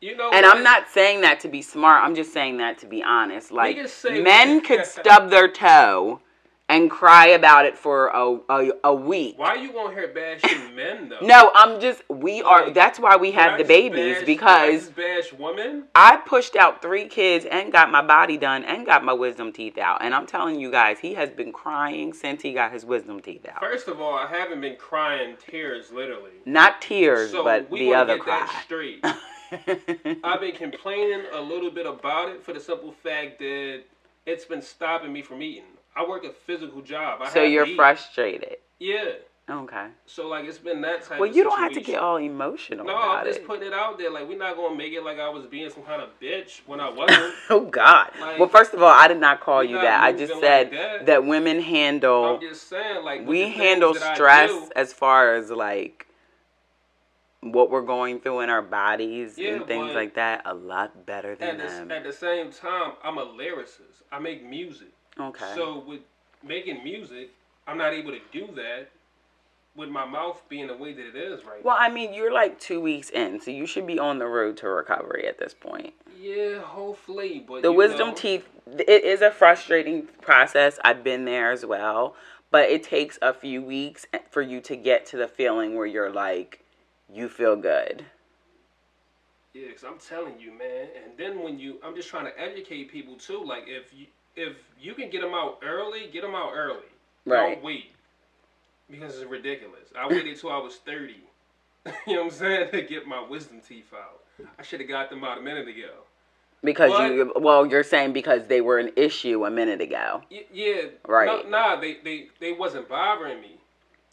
You 0.00 0.16
know, 0.16 0.30
and 0.32 0.44
I'm 0.44 0.64
not 0.64 0.88
saying 0.88 1.20
that 1.20 1.40
to 1.40 1.48
be 1.48 1.62
smart. 1.62 2.02
I'm 2.02 2.14
just 2.14 2.32
saying 2.32 2.58
that 2.58 2.78
to 2.78 2.86
be 2.86 3.02
honest. 3.02 3.52
Like 3.52 3.76
men 4.04 4.60
could 4.60 4.84
stub 4.86 5.30
their 5.30 5.48
toe 5.48 6.20
and 6.72 6.90
cry 6.90 7.26
about 7.26 7.66
it 7.66 7.76
for 7.76 8.08
a, 8.08 8.38
a, 8.48 8.70
a 8.84 8.94
week. 8.94 9.38
Why 9.38 9.56
you 9.56 9.72
won't 9.72 9.92
hear 9.92 10.08
bashing 10.08 10.74
men 10.74 11.10
though? 11.10 11.18
No, 11.20 11.50
I'm 11.54 11.80
just 11.80 12.02
we 12.08 12.40
are. 12.42 12.70
that's 12.70 12.98
why 12.98 13.16
we 13.16 13.30
have 13.32 13.58
the 13.58 13.64
babies 13.64 14.16
bash, 14.16 14.26
because 14.26 14.88
bash 14.88 15.32
women. 15.34 15.84
I 15.94 16.16
pushed 16.16 16.56
out 16.56 16.80
three 16.80 17.06
kids 17.08 17.44
and 17.44 17.70
got 17.70 17.90
my 17.90 18.00
body 18.00 18.38
done 18.38 18.64
and 18.64 18.86
got 18.86 19.04
my 19.04 19.12
wisdom 19.12 19.52
teeth 19.52 19.76
out, 19.76 20.02
and 20.02 20.14
I'm 20.14 20.26
telling 20.26 20.58
you 20.58 20.70
guys, 20.70 20.98
he 20.98 21.12
has 21.14 21.28
been 21.28 21.52
crying 21.52 22.14
since 22.14 22.40
he 22.42 22.54
got 22.54 22.72
his 22.72 22.86
wisdom 22.86 23.20
teeth 23.20 23.46
out. 23.46 23.60
First 23.60 23.88
of 23.88 24.00
all, 24.00 24.14
I 24.14 24.26
haven't 24.26 24.62
been 24.62 24.76
crying 24.76 25.36
tears, 25.46 25.92
literally. 25.92 26.30
Not 26.46 26.80
tears, 26.80 27.32
so 27.32 27.44
but 27.44 27.70
the 27.70 27.94
other 27.94 28.16
get 28.16 28.24
cry. 28.24 28.38
That 28.38 28.62
straight. 28.64 29.04
I've 30.24 30.40
been 30.40 30.54
complaining 30.54 31.24
a 31.34 31.40
little 31.40 31.70
bit 31.70 31.84
about 31.84 32.30
it 32.30 32.42
for 32.42 32.54
the 32.54 32.60
simple 32.60 32.92
fact 32.92 33.38
that 33.40 33.82
it's 34.24 34.46
been 34.46 34.62
stopping 34.62 35.12
me 35.12 35.20
from 35.20 35.42
eating. 35.42 35.64
I 35.94 36.08
work 36.08 36.24
a 36.24 36.30
physical 36.30 36.82
job. 36.82 37.20
I 37.22 37.30
so 37.30 37.42
you're 37.42 37.66
frustrated. 37.66 38.56
Yeah. 38.78 39.12
Okay. 39.50 39.88
So 40.06 40.28
like 40.28 40.44
it's 40.44 40.58
been 40.58 40.80
that 40.82 41.02
type. 41.02 41.18
Well, 41.18 41.30
you 41.30 41.42
don't 41.42 41.58
have 41.58 41.72
to 41.72 41.80
get 41.80 41.98
all 41.98 42.16
emotional. 42.16 42.86
No, 42.86 42.96
I'm 42.96 43.26
just 43.26 43.40
it. 43.40 43.46
putting 43.46 43.66
it 43.66 43.72
out 43.72 43.98
there. 43.98 44.10
Like 44.10 44.28
we're 44.28 44.38
not 44.38 44.56
gonna 44.56 44.74
make 44.76 44.92
it 44.92 45.02
like 45.02 45.18
I 45.18 45.28
was 45.28 45.46
being 45.46 45.68
some 45.68 45.82
kind 45.82 46.00
of 46.00 46.08
bitch 46.20 46.60
when 46.66 46.80
I 46.80 46.88
wasn't. 46.96 47.34
oh 47.50 47.68
God. 47.70 48.10
Like, 48.20 48.38
well, 48.38 48.48
first 48.48 48.72
of 48.72 48.82
all, 48.82 48.88
I 48.88 49.08
did 49.08 49.18
not 49.18 49.40
call 49.40 49.62
you 49.64 49.76
that. 49.76 50.02
I 50.02 50.12
just 50.12 50.40
said 50.40 50.68
like 50.68 50.70
that. 50.70 51.06
that. 51.06 51.24
women 51.24 51.60
handle. 51.60 52.36
I'm 52.36 52.40
just 52.40 52.68
saying, 52.68 53.04
like 53.04 53.26
we 53.26 53.48
handle 53.48 53.94
stress 53.94 54.70
as 54.76 54.92
far 54.92 55.34
as 55.34 55.50
like 55.50 56.06
what 57.40 57.70
we're 57.70 57.82
going 57.82 58.20
through 58.20 58.40
in 58.40 58.48
our 58.48 58.62
bodies 58.62 59.36
yeah, 59.36 59.54
and 59.56 59.66
things 59.66 59.92
like 59.94 60.14
that 60.14 60.42
a 60.44 60.54
lot 60.54 61.04
better 61.04 61.34
than 61.34 61.60
at 61.60 61.68
them. 61.68 61.88
The, 61.88 61.96
at 61.96 62.04
the 62.04 62.12
same 62.12 62.52
time, 62.52 62.92
I'm 63.02 63.18
a 63.18 63.26
lyricist. 63.26 64.02
I 64.12 64.20
make 64.20 64.48
music. 64.48 64.92
Okay. 65.18 65.52
So 65.54 65.80
with 65.86 66.00
making 66.42 66.82
music, 66.82 67.30
I'm 67.66 67.78
not 67.78 67.92
able 67.92 68.12
to 68.12 68.20
do 68.32 68.48
that 68.54 68.90
with 69.74 69.88
my 69.88 70.04
mouth 70.04 70.40
being 70.48 70.66
the 70.66 70.76
way 70.76 70.92
that 70.92 71.06
it 71.06 71.16
is 71.16 71.44
right 71.44 71.64
now. 71.64 71.70
well, 71.70 71.76
now. 71.76 71.86
I 71.86 71.90
mean, 71.90 72.12
you're 72.12 72.32
like 72.32 72.58
two 72.60 72.80
weeks 72.80 73.10
in, 73.10 73.40
so 73.40 73.50
you 73.50 73.66
should 73.66 73.86
be 73.86 73.98
on 73.98 74.18
the 74.18 74.26
road 74.26 74.56
to 74.58 74.68
recovery 74.68 75.26
at 75.26 75.38
this 75.38 75.54
point. 75.54 75.94
Yeah, 76.20 76.60
hopefully. 76.60 77.44
But 77.46 77.62
the 77.62 77.72
wisdom 77.72 78.08
know. 78.08 78.14
teeth, 78.14 78.46
it 78.66 79.04
is 79.04 79.22
a 79.22 79.30
frustrating 79.30 80.08
process. 80.20 80.78
I've 80.84 81.02
been 81.02 81.24
there 81.24 81.50
as 81.52 81.64
well, 81.64 82.14
but 82.50 82.68
it 82.68 82.82
takes 82.82 83.18
a 83.22 83.32
few 83.32 83.62
weeks 83.62 84.06
for 84.30 84.42
you 84.42 84.60
to 84.60 84.76
get 84.76 85.06
to 85.06 85.16
the 85.16 85.28
feeling 85.28 85.74
where 85.74 85.86
you're 85.86 86.12
like, 86.12 86.64
you 87.12 87.28
feel 87.28 87.56
good. 87.56 88.04
Yeah, 89.54 89.70
cause 89.72 89.84
I'm 89.84 89.98
telling 89.98 90.40
you, 90.40 90.50
man. 90.50 90.88
And 91.04 91.18
then 91.18 91.42
when 91.42 91.58
you, 91.58 91.78
I'm 91.84 91.94
just 91.94 92.08
trying 92.08 92.24
to 92.24 92.40
educate 92.40 92.90
people 92.90 93.16
too. 93.16 93.42
Like 93.44 93.64
if 93.66 93.92
you, 93.92 94.06
if 94.36 94.56
you 94.80 94.94
can 94.94 95.10
get 95.10 95.20
them 95.20 95.34
out 95.34 95.58
early, 95.64 96.08
get 96.12 96.22
them 96.22 96.34
out 96.34 96.52
early. 96.54 96.80
Right. 97.24 97.54
Don't 97.54 97.64
wait 97.64 97.92
because 98.90 99.16
it's 99.16 99.30
ridiculous. 99.30 99.88
I 99.98 100.08
waited 100.08 100.38
till 100.38 100.50
I 100.50 100.58
was 100.58 100.76
thirty. 100.76 101.22
you 102.06 102.14
know 102.14 102.24
what 102.24 102.32
I'm 102.32 102.38
saying 102.38 102.70
to 102.70 102.82
get 102.82 103.06
my 103.06 103.26
wisdom 103.26 103.60
teeth 103.66 103.92
out. 103.94 104.20
I 104.58 104.62
should 104.62 104.80
have 104.80 104.88
got 104.88 105.10
them 105.10 105.24
out 105.24 105.38
a 105.38 105.42
minute 105.42 105.68
ago. 105.68 105.90
Because 106.64 106.92
but, 106.92 107.12
you, 107.12 107.32
well, 107.36 107.66
you're 107.66 107.82
saying 107.82 108.12
because 108.12 108.46
they 108.46 108.60
were 108.60 108.78
an 108.78 108.92
issue 108.94 109.44
a 109.44 109.50
minute 109.50 109.80
ago. 109.80 110.22
Y- 110.30 110.46
yeah. 110.52 110.82
Right. 111.08 111.26
No, 111.26 111.48
nah, 111.48 111.80
they, 111.80 111.98
they, 112.04 112.28
they 112.38 112.52
wasn't 112.52 112.88
bothering 112.88 113.40
me. 113.40 113.56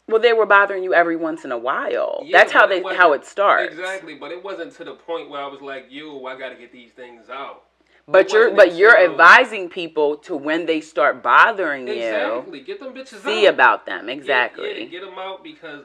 Well, 0.08 0.20
they 0.20 0.32
were 0.32 0.46
bothering 0.46 0.82
you 0.82 0.92
every 0.92 1.14
once 1.14 1.44
in 1.44 1.52
a 1.52 1.58
while. 1.58 2.22
Yeah, 2.24 2.38
That's 2.38 2.50
how 2.52 2.66
they 2.66 2.82
how 2.82 3.12
it 3.12 3.24
starts. 3.24 3.72
Exactly, 3.72 4.16
but 4.16 4.32
it 4.32 4.42
wasn't 4.42 4.74
to 4.76 4.84
the 4.84 4.94
point 4.94 5.30
where 5.30 5.40
I 5.40 5.46
was 5.46 5.60
like, 5.60 5.86
"Yo, 5.88 6.24
I 6.24 6.36
got 6.36 6.48
to 6.48 6.56
get 6.56 6.72
these 6.72 6.90
things 6.90 7.30
out." 7.30 7.62
But 8.10 8.32
you're 8.32 8.54
but 8.54 8.74
you're 8.74 8.98
advising 8.98 9.68
people 9.68 10.16
to 10.18 10.36
when 10.36 10.66
they 10.66 10.80
start 10.80 11.22
bothering 11.22 11.86
exactly. 11.86 12.00
you. 12.00 12.36
Exactly. 12.36 12.60
Get 12.60 12.80
them 12.80 12.94
bitches 12.94 13.14
out. 13.18 13.24
see 13.24 13.46
out. 13.46 13.54
about 13.54 13.86
them. 13.86 14.08
Exactly. 14.08 14.70
Yeah, 14.70 14.78
yeah, 14.78 14.84
get 14.86 15.00
them 15.02 15.18
out 15.18 15.44
because 15.44 15.84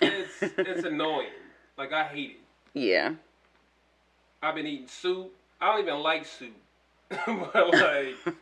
it's 0.00 0.42
it's 0.58 0.84
annoying. 0.84 1.28
Like 1.76 1.92
I 1.92 2.04
hate 2.04 2.30
it. 2.30 2.78
Yeah. 2.78 3.14
I've 4.42 4.54
been 4.54 4.66
eating 4.66 4.88
soup. 4.88 5.32
I 5.60 5.72
don't 5.72 5.80
even 5.80 6.00
like 6.00 6.24
soup, 6.24 6.54
but 7.08 7.72
like 7.72 8.14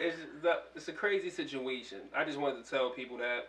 it's 0.00 0.16
the, 0.42 0.60
it's 0.74 0.88
a 0.88 0.92
crazy 0.92 1.30
situation. 1.30 1.98
I 2.16 2.24
just 2.24 2.38
wanted 2.38 2.64
to 2.64 2.70
tell 2.70 2.90
people 2.90 3.18
that 3.18 3.48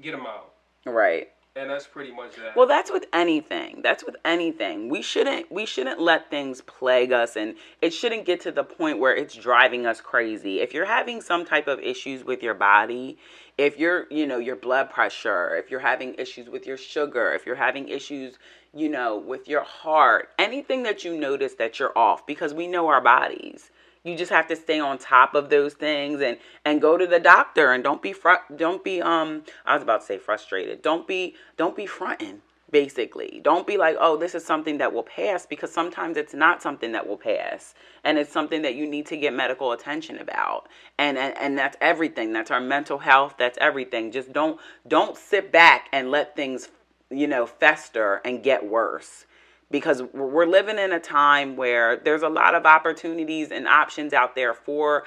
get 0.00 0.12
them 0.12 0.26
out. 0.26 0.52
Right. 0.84 1.30
And 1.56 1.68
that's 1.68 1.86
pretty 1.86 2.12
much 2.12 2.36
that. 2.36 2.56
Well, 2.56 2.68
that's 2.68 2.92
with 2.92 3.06
anything. 3.12 3.80
That's 3.82 4.04
with 4.04 4.14
anything. 4.24 4.88
We 4.88 5.02
shouldn't 5.02 5.50
we 5.50 5.66
shouldn't 5.66 6.00
let 6.00 6.30
things 6.30 6.60
plague 6.60 7.12
us 7.12 7.34
and 7.34 7.56
it 7.82 7.90
shouldn't 7.90 8.24
get 8.24 8.40
to 8.42 8.52
the 8.52 8.62
point 8.62 9.00
where 9.00 9.16
it's 9.16 9.34
driving 9.34 9.84
us 9.84 10.00
crazy. 10.00 10.60
If 10.60 10.72
you're 10.72 10.86
having 10.86 11.20
some 11.20 11.44
type 11.44 11.66
of 11.66 11.80
issues 11.80 12.22
with 12.22 12.40
your 12.40 12.54
body, 12.54 13.18
if 13.58 13.78
you're, 13.78 14.06
you 14.10 14.28
know, 14.28 14.38
your 14.38 14.54
blood 14.54 14.90
pressure, 14.90 15.56
if 15.56 15.72
you're 15.72 15.80
having 15.80 16.14
issues 16.14 16.48
with 16.48 16.66
your 16.66 16.76
sugar, 16.76 17.32
if 17.32 17.44
you're 17.44 17.56
having 17.56 17.88
issues, 17.88 18.38
you 18.72 18.88
know, 18.88 19.18
with 19.18 19.48
your 19.48 19.64
heart, 19.64 20.28
anything 20.38 20.84
that 20.84 21.04
you 21.04 21.18
notice 21.18 21.54
that 21.54 21.80
you're 21.80 21.96
off 21.98 22.26
because 22.26 22.54
we 22.54 22.68
know 22.68 22.86
our 22.86 23.00
bodies 23.00 23.70
you 24.04 24.16
just 24.16 24.30
have 24.30 24.48
to 24.48 24.56
stay 24.56 24.80
on 24.80 24.98
top 24.98 25.34
of 25.34 25.50
those 25.50 25.74
things 25.74 26.20
and 26.20 26.38
and 26.64 26.80
go 26.80 26.96
to 26.96 27.06
the 27.06 27.20
doctor 27.20 27.72
and 27.72 27.84
don't 27.84 28.02
be 28.02 28.12
fr- 28.12 28.46
don't 28.56 28.82
be 28.84 29.02
um 29.02 29.44
I 29.66 29.74
was 29.74 29.82
about 29.82 30.00
to 30.00 30.06
say 30.06 30.18
frustrated. 30.18 30.82
Don't 30.82 31.06
be 31.06 31.36
don't 31.56 31.76
be 31.76 31.86
fronting 31.86 32.42
basically. 32.70 33.40
Don't 33.42 33.66
be 33.66 33.76
like, 33.76 33.96
"Oh, 33.98 34.16
this 34.16 34.34
is 34.34 34.44
something 34.44 34.78
that 34.78 34.92
will 34.92 35.02
pass" 35.02 35.44
because 35.44 35.72
sometimes 35.72 36.16
it's 36.16 36.34
not 36.34 36.62
something 36.62 36.92
that 36.92 37.06
will 37.06 37.16
pass 37.18 37.74
and 38.04 38.16
it's 38.18 38.32
something 38.32 38.62
that 38.62 38.76
you 38.76 38.86
need 38.86 39.06
to 39.06 39.16
get 39.16 39.34
medical 39.34 39.72
attention 39.72 40.18
about. 40.18 40.68
And 40.98 41.18
and 41.18 41.36
and 41.38 41.58
that's 41.58 41.76
everything. 41.80 42.32
That's 42.32 42.50
our 42.50 42.60
mental 42.60 42.98
health, 42.98 43.34
that's 43.38 43.58
everything. 43.60 44.12
Just 44.12 44.32
don't 44.32 44.60
don't 44.88 45.16
sit 45.16 45.52
back 45.52 45.88
and 45.92 46.10
let 46.10 46.36
things, 46.36 46.68
you 47.10 47.26
know, 47.26 47.46
fester 47.46 48.20
and 48.24 48.42
get 48.42 48.66
worse 48.66 49.26
because 49.70 50.02
we're 50.12 50.46
living 50.46 50.78
in 50.78 50.92
a 50.92 51.00
time 51.00 51.56
where 51.56 51.96
there's 51.96 52.22
a 52.22 52.28
lot 52.28 52.54
of 52.54 52.66
opportunities 52.66 53.50
and 53.50 53.68
options 53.68 54.12
out 54.12 54.34
there 54.34 54.54
for 54.54 55.04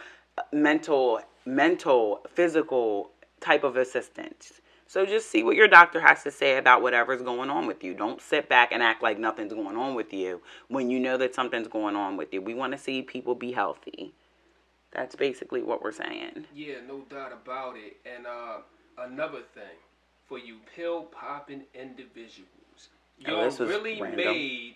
mental 0.52 1.20
mental 1.46 2.26
physical 2.30 3.12
type 3.42 3.64
of 3.64 3.76
assistance. 3.76 4.62
So 4.88 5.06
just 5.06 5.30
see 5.30 5.44
what 5.44 5.56
your 5.56 5.68
doctor 5.68 6.00
has 6.00 6.24
to 6.24 6.32
say 6.32 6.58
about 6.58 6.82
whatever's 6.82 7.22
going 7.22 7.50
on 7.50 7.66
with 7.68 7.84
you. 7.84 7.94
Don't 7.94 8.22
sit 8.22 8.48
back 8.48 8.72
and 8.72 8.82
act 8.82 9.02
like 9.02 9.18
nothing's 9.20 9.54
going 9.54 9.76
on 9.76 9.96
with 9.96 10.14
you 10.14 10.42
when 10.68 10.90
you 10.90 11.00
know 11.00 11.18
that 11.18 11.36
something's 11.36 11.68
going 11.68 11.96
on 11.96 12.16
with 12.16 12.32
you. 12.34 12.42
We 12.42 12.54
want 12.54 12.74
to 12.74 12.78
see 12.78 13.02
people 13.02 13.36
be 13.36 13.52
healthy. 13.52 14.14
That's 14.92 15.16
basically 15.16 15.64
what 15.64 15.82
we're 15.82 15.92
saying. 15.92 16.46
Yeah 16.54 16.76
no 16.88 17.02
doubt 17.10 17.34
about 17.34 17.76
it. 17.76 17.98
And 18.06 18.26
uh, 18.26 18.60
another 18.98 19.42
thing 19.54 19.78
for 20.28 20.38
you 20.38 20.60
pill 20.76 21.04
popping 21.04 21.64
individuals 21.74 22.63
y'all 23.20 23.52
oh, 23.60 23.66
really 23.66 24.02
random. 24.02 24.26
made 24.26 24.76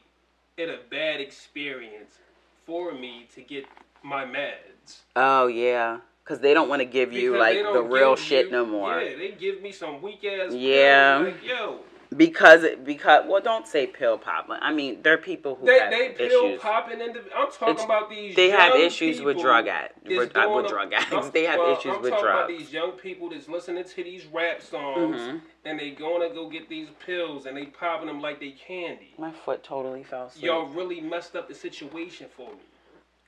it 0.57 0.69
a 0.69 0.79
bad 0.89 1.21
experience 1.21 2.17
for 2.65 2.93
me 2.93 3.27
to 3.35 3.41
get 3.41 3.65
my 4.03 4.25
meds. 4.25 4.99
Oh 5.15 5.47
yeah. 5.47 5.99
Cause 6.25 6.39
they 6.39 6.53
don't 6.53 6.67
want 6.67 6.81
to 6.81 6.85
give 6.85 7.13
you 7.13 7.33
because 7.33 7.55
like 7.55 7.73
the 7.73 7.81
real 7.81 8.17
shit 8.17 8.47
you, 8.47 8.51
no 8.51 8.65
more. 8.65 8.99
Yeah, 8.99 9.15
they 9.15 9.31
give 9.31 9.61
me 9.61 9.71
some 9.71 10.01
weak 10.01 10.25
ass. 10.25 10.53
Yeah. 10.53 11.21
Like, 11.23 11.41
yo, 11.41 11.79
because 12.15 12.65
because 12.85 13.25
well 13.27 13.41
don't 13.41 13.67
say 13.67 13.85
pill 13.85 14.17
popping. 14.17 14.55
i 14.61 14.71
mean 14.71 15.01
there 15.01 15.13
are 15.13 15.17
people 15.17 15.55
who 15.55 15.65
they, 15.65 15.79
have 15.79 15.91
they 15.91 16.09
pill 16.09 16.45
issues. 16.45 16.61
popping 16.61 17.01
into 17.01 17.19
i'm 17.35 17.51
talking 17.51 17.75
it's, 17.75 17.83
about 17.83 18.09
these 18.09 18.35
they 18.35 18.49
have 18.49 18.75
issues 18.75 19.21
with 19.21 19.37
drug 19.39 19.67
addicts 19.67 19.99
with, 20.07 20.35
uh, 20.35 20.49
with 20.55 20.67
drug 20.67 20.93
addicts 20.93 21.29
they 21.31 21.43
have 21.43 21.59
well, 21.59 21.73
issues 21.77 21.93
I'm 21.95 22.01
with 22.01 22.11
talking 22.11 22.25
drugs 22.25 22.37
about 22.37 22.47
these 22.47 22.71
young 22.71 22.91
people 22.91 23.29
that's 23.29 23.49
listening 23.49 23.83
to 23.83 24.03
these 24.03 24.25
rap 24.27 24.61
songs 24.61 25.17
mm-hmm. 25.19 25.37
And 25.67 25.79
they 25.79 25.91
going 25.91 26.27
to 26.27 26.33
go 26.33 26.49
get 26.49 26.69
these 26.69 26.87
pills 27.05 27.45
and 27.45 27.57
they 27.57 27.65
popping 27.65 28.07
them 28.07 28.21
like 28.21 28.39
they 28.39 28.51
candy 28.51 29.13
my 29.17 29.31
foot 29.31 29.63
totally 29.63 30.03
fell 30.03 30.27
asleep. 30.27 30.45
y'all 30.45 30.67
really 30.67 31.01
messed 31.01 31.35
up 31.35 31.47
the 31.47 31.55
situation 31.55 32.27
for 32.35 32.49
me 32.51 32.59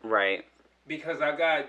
right 0.04 0.46
because 0.88 1.22
i 1.22 1.36
got 1.36 1.66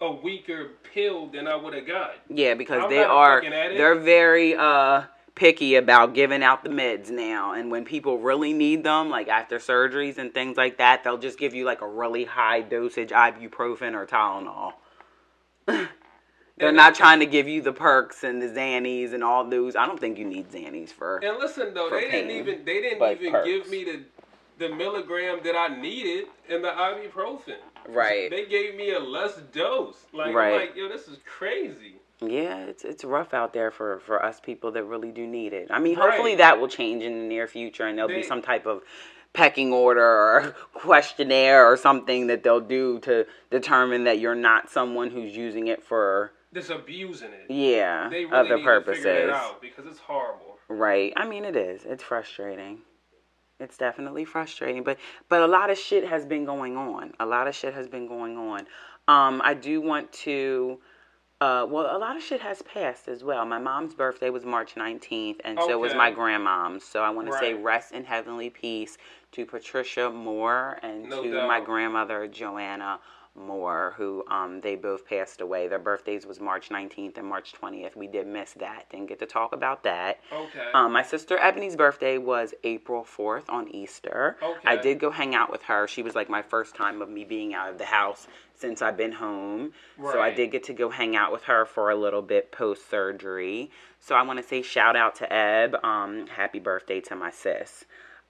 a 0.00 0.10
weaker 0.10 0.70
pill 0.92 1.26
than 1.28 1.46
i 1.46 1.54
would 1.54 1.74
have 1.74 1.86
got 1.86 2.12
yeah 2.28 2.54
because 2.54 2.82
I'm 2.84 2.90
they 2.90 3.02
are 3.02 3.40
they're 3.42 3.98
very 3.98 4.54
uh 4.54 5.02
picky 5.40 5.76
about 5.76 6.14
giving 6.14 6.42
out 6.42 6.62
the 6.62 6.68
meds 6.68 7.10
now. 7.10 7.54
And 7.54 7.70
when 7.70 7.86
people 7.86 8.18
really 8.18 8.52
need 8.52 8.84
them, 8.84 9.08
like 9.08 9.28
after 9.28 9.58
surgeries 9.58 10.18
and 10.18 10.34
things 10.34 10.58
like 10.58 10.76
that, 10.76 11.02
they'll 11.02 11.16
just 11.16 11.38
give 11.38 11.54
you 11.54 11.64
like 11.64 11.80
a 11.80 11.88
really 11.88 12.24
high 12.24 12.60
dosage 12.60 13.08
ibuprofen 13.08 13.94
or 13.94 14.06
Tylenol. 14.06 14.74
They're 16.60 16.72
not 16.72 16.94
trying 16.94 17.20
to 17.20 17.26
give 17.26 17.48
you 17.48 17.62
the 17.62 17.72
perks 17.72 18.22
and 18.22 18.40
the 18.40 18.46
Xannies 18.46 19.12
and 19.12 19.24
all 19.24 19.48
those. 19.48 19.76
I 19.76 19.86
don't 19.86 19.98
think 19.98 20.18
you 20.18 20.26
need 20.26 20.50
Xannies 20.50 20.90
for. 20.90 21.18
And 21.18 21.38
listen 21.38 21.72
though, 21.74 21.90
they 21.90 22.02
pain, 22.02 22.28
didn't 22.28 22.30
even 22.30 22.64
they 22.64 22.80
didn't 22.80 23.10
even 23.10 23.32
perks. 23.32 23.46
give 23.46 23.70
me 23.70 23.84
the 23.84 24.00
the 24.58 24.74
milligram 24.74 25.40
that 25.42 25.56
I 25.56 25.80
needed 25.80 26.26
in 26.48 26.62
the 26.62 26.68
ibuprofen. 26.68 27.56
Right. 27.88 28.30
They 28.30 28.44
gave 28.44 28.76
me 28.76 28.92
a 28.92 29.00
less 29.00 29.36
dose. 29.52 29.96
Like, 30.12 30.34
right. 30.34 30.60
like 30.60 30.76
yo, 30.76 30.88
this 30.88 31.08
is 31.08 31.18
crazy. 31.24 31.96
Yeah, 32.20 32.64
it's 32.66 32.84
it's 32.84 33.02
rough 33.02 33.32
out 33.32 33.54
there 33.54 33.70
for 33.70 34.00
for 34.00 34.22
us 34.22 34.40
people 34.40 34.70
that 34.72 34.84
really 34.84 35.10
do 35.10 35.26
need 35.26 35.54
it. 35.54 35.68
I 35.70 35.78
mean, 35.78 35.98
right. 35.98 36.10
hopefully 36.10 36.36
that 36.36 36.60
will 36.60 36.68
change 36.68 37.02
in 37.02 37.12
the 37.12 37.24
near 37.24 37.48
future, 37.48 37.86
and 37.86 37.96
there'll 37.96 38.10
they, 38.10 38.16
be 38.16 38.22
some 38.22 38.42
type 38.42 38.66
of 38.66 38.82
pecking 39.32 39.72
order 39.72 40.04
or 40.04 40.54
questionnaire 40.74 41.64
or 41.64 41.76
something 41.76 42.26
that 42.26 42.42
they'll 42.42 42.60
do 42.60 42.98
to 43.00 43.26
determine 43.50 44.04
that 44.04 44.18
you're 44.18 44.34
not 44.34 44.68
someone 44.68 45.10
who's 45.10 45.34
using 45.34 45.68
it 45.68 45.82
for 45.82 46.32
this 46.52 46.70
abusing 46.70 47.30
it. 47.32 47.52
Yeah, 47.52 48.08
they 48.08 48.24
really 48.24 48.52
other 48.52 48.58
purposes. 48.58 49.32
because 49.60 49.86
it's 49.86 50.00
horrible. 50.00 50.58
Right. 50.68 51.12
I 51.16 51.26
mean, 51.26 51.44
it 51.44 51.56
is. 51.56 51.82
It's 51.84 52.02
frustrating. 52.02 52.78
It's 53.58 53.76
definitely 53.76 54.24
frustrating, 54.24 54.82
but 54.82 54.98
but 55.28 55.42
a 55.42 55.46
lot 55.46 55.68
of 55.70 55.78
shit 55.78 56.08
has 56.08 56.24
been 56.24 56.44
going 56.44 56.76
on. 56.76 57.12
A 57.20 57.26
lot 57.26 57.46
of 57.46 57.54
shit 57.54 57.74
has 57.74 57.88
been 57.88 58.06
going 58.06 58.36
on. 58.38 58.60
Um, 59.06 59.42
I 59.44 59.54
do 59.54 59.80
want 59.80 60.12
to 60.12 60.80
uh, 61.40 61.66
well, 61.68 61.96
a 61.96 61.98
lot 61.98 62.16
of 62.16 62.22
shit 62.22 62.40
has 62.42 62.60
passed 62.62 63.08
as 63.08 63.24
well. 63.24 63.46
My 63.46 63.58
mom's 63.58 63.94
birthday 63.94 64.28
was 64.28 64.44
March 64.44 64.74
19th, 64.74 65.40
and 65.42 65.58
okay. 65.58 65.68
so 65.68 65.78
was 65.78 65.94
my 65.94 66.10
grandmom's. 66.10 66.84
So 66.84 67.02
I 67.02 67.08
want 67.08 67.28
right. 67.28 67.40
to 67.40 67.46
say 67.46 67.54
rest 67.54 67.92
in 67.92 68.04
heavenly 68.04 68.50
peace 68.50 68.98
to 69.32 69.46
Patricia 69.46 70.10
Moore 70.10 70.78
and 70.82 71.08
no 71.08 71.22
to 71.22 71.32
doubt. 71.32 71.48
my 71.48 71.60
grandmother 71.60 72.26
Joanna 72.26 73.00
Moore, 73.34 73.94
who 73.96 74.24
um, 74.28 74.60
they 74.60 74.76
both 74.76 75.06
passed 75.06 75.40
away. 75.40 75.68
Their 75.68 75.78
birthdays 75.78 76.26
was 76.26 76.40
March 76.40 76.68
19th 76.68 77.16
and 77.16 77.26
March 77.26 77.54
20th. 77.60 77.96
We 77.96 78.06
did 78.06 78.26
miss 78.26 78.52
that. 78.54 78.90
Didn't 78.90 79.06
get 79.06 79.18
to 79.20 79.26
talk 79.26 79.52
about 79.52 79.84
that. 79.84 80.20
Okay. 80.32 80.66
Um, 80.74 80.92
my 80.92 81.02
sister 81.02 81.38
Ebony's 81.38 81.76
birthday 81.76 82.18
was 82.18 82.54
April 82.64 83.04
4th 83.04 83.48
on 83.48 83.68
Easter. 83.68 84.36
Okay. 84.42 84.60
I 84.64 84.76
did 84.76 84.98
go 84.98 85.10
hang 85.10 85.34
out 85.34 85.50
with 85.50 85.62
her. 85.62 85.86
She 85.86 86.02
was 86.02 86.14
like 86.14 86.28
my 86.28 86.42
first 86.42 86.74
time 86.74 87.00
of 87.02 87.08
me 87.08 87.24
being 87.24 87.54
out 87.54 87.70
of 87.70 87.78
the 87.78 87.84
house 87.84 88.26
since 88.54 88.82
I've 88.82 88.96
been 88.96 89.12
home. 89.12 89.72
Right. 89.96 90.12
So 90.12 90.20
I 90.20 90.30
did 90.30 90.50
get 90.50 90.64
to 90.64 90.72
go 90.72 90.90
hang 90.90 91.16
out 91.16 91.32
with 91.32 91.44
her 91.44 91.64
for 91.64 91.90
a 91.90 91.96
little 91.96 92.22
bit 92.22 92.52
post 92.52 92.90
surgery. 92.90 93.70
So 94.00 94.14
I 94.14 94.22
want 94.22 94.38
to 94.38 94.46
say 94.46 94.62
shout 94.62 94.96
out 94.96 95.14
to 95.16 95.32
Eb. 95.32 95.76
Um, 95.84 96.26
happy 96.26 96.58
birthday 96.58 97.00
to 97.02 97.16
my 97.16 97.30
sis. 97.30 97.84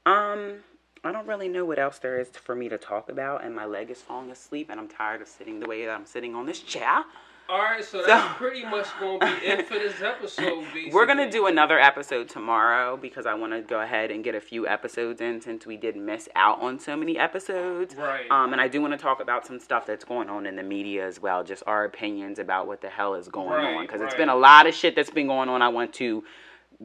Um, 0.07 0.61
I 1.03 1.13
don't 1.13 1.27
really 1.27 1.49
know 1.49 1.65
what 1.65 1.79
else 1.79 1.99
there 1.99 2.21
is 2.21 2.29
for 2.29 2.55
me 2.55 2.69
to 2.69 2.77
talk 2.77 3.09
about, 3.09 3.43
and 3.45 3.55
my 3.55 3.65
leg 3.65 3.91
is 3.91 4.03
falling 4.03 4.31
asleep, 4.31 4.69
and 4.71 4.79
I'm 4.79 4.89
tired 4.89 5.23
of 5.23 5.29
sitting 5.29 5.59
the 5.59 5.67
way 5.67 5.87
that 5.87 5.93
I'm 5.93 6.05
sitting 6.05 6.35
on 6.35 6.45
this 6.45 6.61
chair. 6.61 7.05
All 7.49 7.59
right, 7.59 7.83
so, 7.83 8.03
so 8.03 8.07
that's 8.07 8.37
pretty 8.37 8.65
much 8.65 8.87
going 9.01 9.19
to 9.19 9.27
be 9.27 9.47
it 9.47 9.67
for 9.67 9.75
this 9.75 10.01
episode. 10.01 10.61
Basically. 10.73 10.93
We're 10.93 11.07
going 11.07 11.19
to 11.19 11.29
do 11.29 11.47
another 11.47 11.81
episode 11.81 12.29
tomorrow 12.29 12.97
because 12.97 13.27
I 13.27 13.35
want 13.35 13.53
to 13.55 13.61
go 13.61 13.81
ahead 13.81 14.13
and 14.13 14.23
get 14.23 14.37
a 14.37 14.41
few 14.41 14.69
episodes 14.69 15.21
in 15.21 15.41
since 15.41 15.67
we 15.67 15.77
did 15.77 15.97
miss 15.97 16.29
out 16.37 16.61
on 16.61 16.79
so 16.79 16.97
many 16.97 17.19
episodes. 17.19 17.97
Right. 17.97 18.31
Um, 18.31 18.53
and 18.53 18.61
I 18.61 18.69
do 18.69 18.81
want 18.81 18.93
to 18.93 18.99
talk 18.99 19.21
about 19.21 19.47
some 19.47 19.59
stuff 19.59 19.85
that's 19.85 20.05
going 20.05 20.31
on 20.31 20.47
in 20.47 20.55
the 20.55 20.63
media 20.63 21.05
as 21.05 21.21
well, 21.21 21.43
just 21.43 21.65
our 21.67 21.85
opinions 21.85 22.39
about 22.39 22.69
what 22.69 22.83
the 22.83 22.89
hell 22.89 23.15
is 23.15 23.27
going 23.27 23.49
right, 23.49 23.75
on 23.75 23.85
because 23.85 24.01
right. 24.01 24.07
it's 24.07 24.17
been 24.17 24.29
a 24.29 24.37
lot 24.37 24.69
of 24.69 24.75
shit 24.75 24.95
that's 24.95 25.11
been 25.11 25.27
going 25.27 25.49
on. 25.49 25.61
I 25.61 25.71
want 25.71 25.93
to 25.95 26.23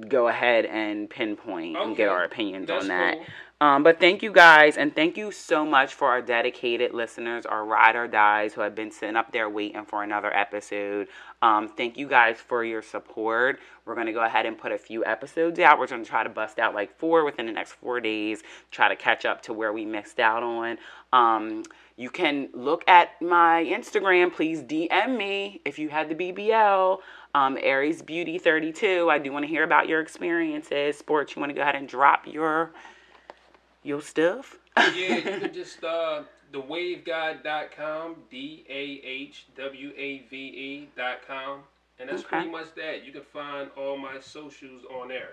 go 0.08 0.28
ahead 0.28 0.66
and 0.66 1.10
pinpoint 1.10 1.76
okay. 1.76 1.86
and 1.86 1.96
get 1.96 2.10
our 2.10 2.24
opinions 2.24 2.68
that's 2.68 2.84
on 2.84 2.88
that. 2.90 3.14
Cool. 3.16 3.26
Um, 3.62 3.84
but 3.84 4.02
thank 4.02 4.22
you 4.22 4.34
guys, 4.34 4.76
and 4.76 4.94
thank 4.94 5.16
you 5.16 5.32
so 5.32 5.66
much 5.66 5.94
for 5.94 6.10
our 6.10 6.22
dedicated 6.22 6.94
listeners, 6.94 7.46
our 7.46 7.64
ride 7.64 7.96
or 7.96 8.06
dies 8.06 8.54
who 8.54 8.60
have 8.60 8.76
been 8.76 8.92
sitting 8.92 9.16
up 9.16 9.32
there 9.32 9.50
waiting 9.50 9.86
for 9.86 10.04
another 10.04 10.36
episode. 10.36 11.08
Um, 11.42 11.70
thank 11.70 11.98
you 11.98 12.06
guys 12.06 12.36
for 12.38 12.66
your 12.66 12.82
support. 12.82 13.62
We're 13.86 13.96
going 13.96 14.08
to 14.08 14.14
go 14.14 14.26
ahead 14.26 14.46
and 14.46 14.58
put 14.58 14.74
a 14.74 14.78
few 14.78 15.06
episodes 15.06 15.58
out. 15.60 15.80
We're 15.80 15.88
going 15.88 16.04
to 16.04 16.10
try 16.10 16.24
to 16.24 16.30
bust 16.30 16.60
out 16.60 16.76
like 16.76 17.00
four 17.00 17.24
within 17.24 17.46
the 17.46 17.54
next 17.54 17.72
four 17.72 18.02
days, 18.02 18.44
try 18.72 18.90
to 18.90 18.96
catch 18.98 19.24
up 19.24 19.42
to 19.44 19.54
where 19.54 19.72
we 19.72 19.86
missed 19.86 20.20
out 20.20 20.44
on. 20.44 20.78
Um, 21.14 21.64
you 21.96 22.10
can 22.10 22.50
look 22.54 22.84
at 22.90 23.22
my 23.22 23.64
Instagram. 23.64 24.34
Please 24.34 24.64
DM 24.64 25.16
me 25.16 25.62
if 25.64 25.80
you 25.80 25.88
had 25.88 26.10
the 26.10 26.16
BBL. 26.16 27.00
Um, 27.34 27.58
Aries 27.62 28.02
Beauty 28.02 28.38
32. 28.38 29.10
I 29.10 29.18
do 29.18 29.32
want 29.32 29.44
to 29.44 29.48
hear 29.48 29.64
about 29.64 29.88
your 29.88 30.02
experiences. 30.02 30.98
Sports, 30.98 31.36
you 31.36 31.40
want 31.40 31.52
to 31.52 31.54
go 31.54 31.62
ahead 31.62 31.76
and 31.76 31.88
drop 31.88 32.28
your 32.28 32.74
your 33.86 34.02
stuff? 34.02 34.58
yeah, 34.78 35.16
you 35.16 35.22
can 35.22 35.54
just 35.62 35.84
uh 35.84 36.24
thewaveguide.com, 36.54 38.16
dot 40.96 41.28
com, 41.28 41.60
And 42.00 42.10
that's 42.10 42.22
okay. 42.22 42.30
pretty 42.30 42.50
much 42.50 42.74
that. 42.76 43.06
You 43.06 43.12
can 43.12 43.24
find 43.24 43.70
all 43.78 43.98
my 43.98 44.20
socials 44.20 44.84
on 44.94 45.10
there. 45.10 45.30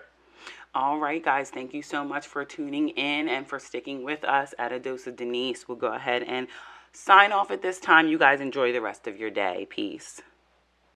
All 0.75 0.97
right, 0.99 1.23
guys, 1.23 1.49
thank 1.49 1.73
you 1.73 1.81
so 1.81 2.03
much 2.03 2.27
for 2.27 2.43
tuning 2.43 2.89
in 2.89 3.29
and 3.29 3.47
for 3.47 3.59
sticking 3.59 4.03
with 4.03 4.23
us 4.23 4.53
at 4.57 4.71
a 4.71 4.79
dose 4.79 5.05
of 5.07 5.15
Denise. 5.15 5.67
We'll 5.67 5.77
go 5.77 5.93
ahead 5.93 6.23
and 6.23 6.47
sign 6.91 7.31
off 7.31 7.51
at 7.51 7.61
this 7.61 7.79
time. 7.79 8.07
You 8.07 8.17
guys 8.17 8.41
enjoy 8.41 8.71
the 8.73 8.81
rest 8.81 9.07
of 9.07 9.17
your 9.19 9.29
day. 9.29 9.67
Peace. 9.69 10.21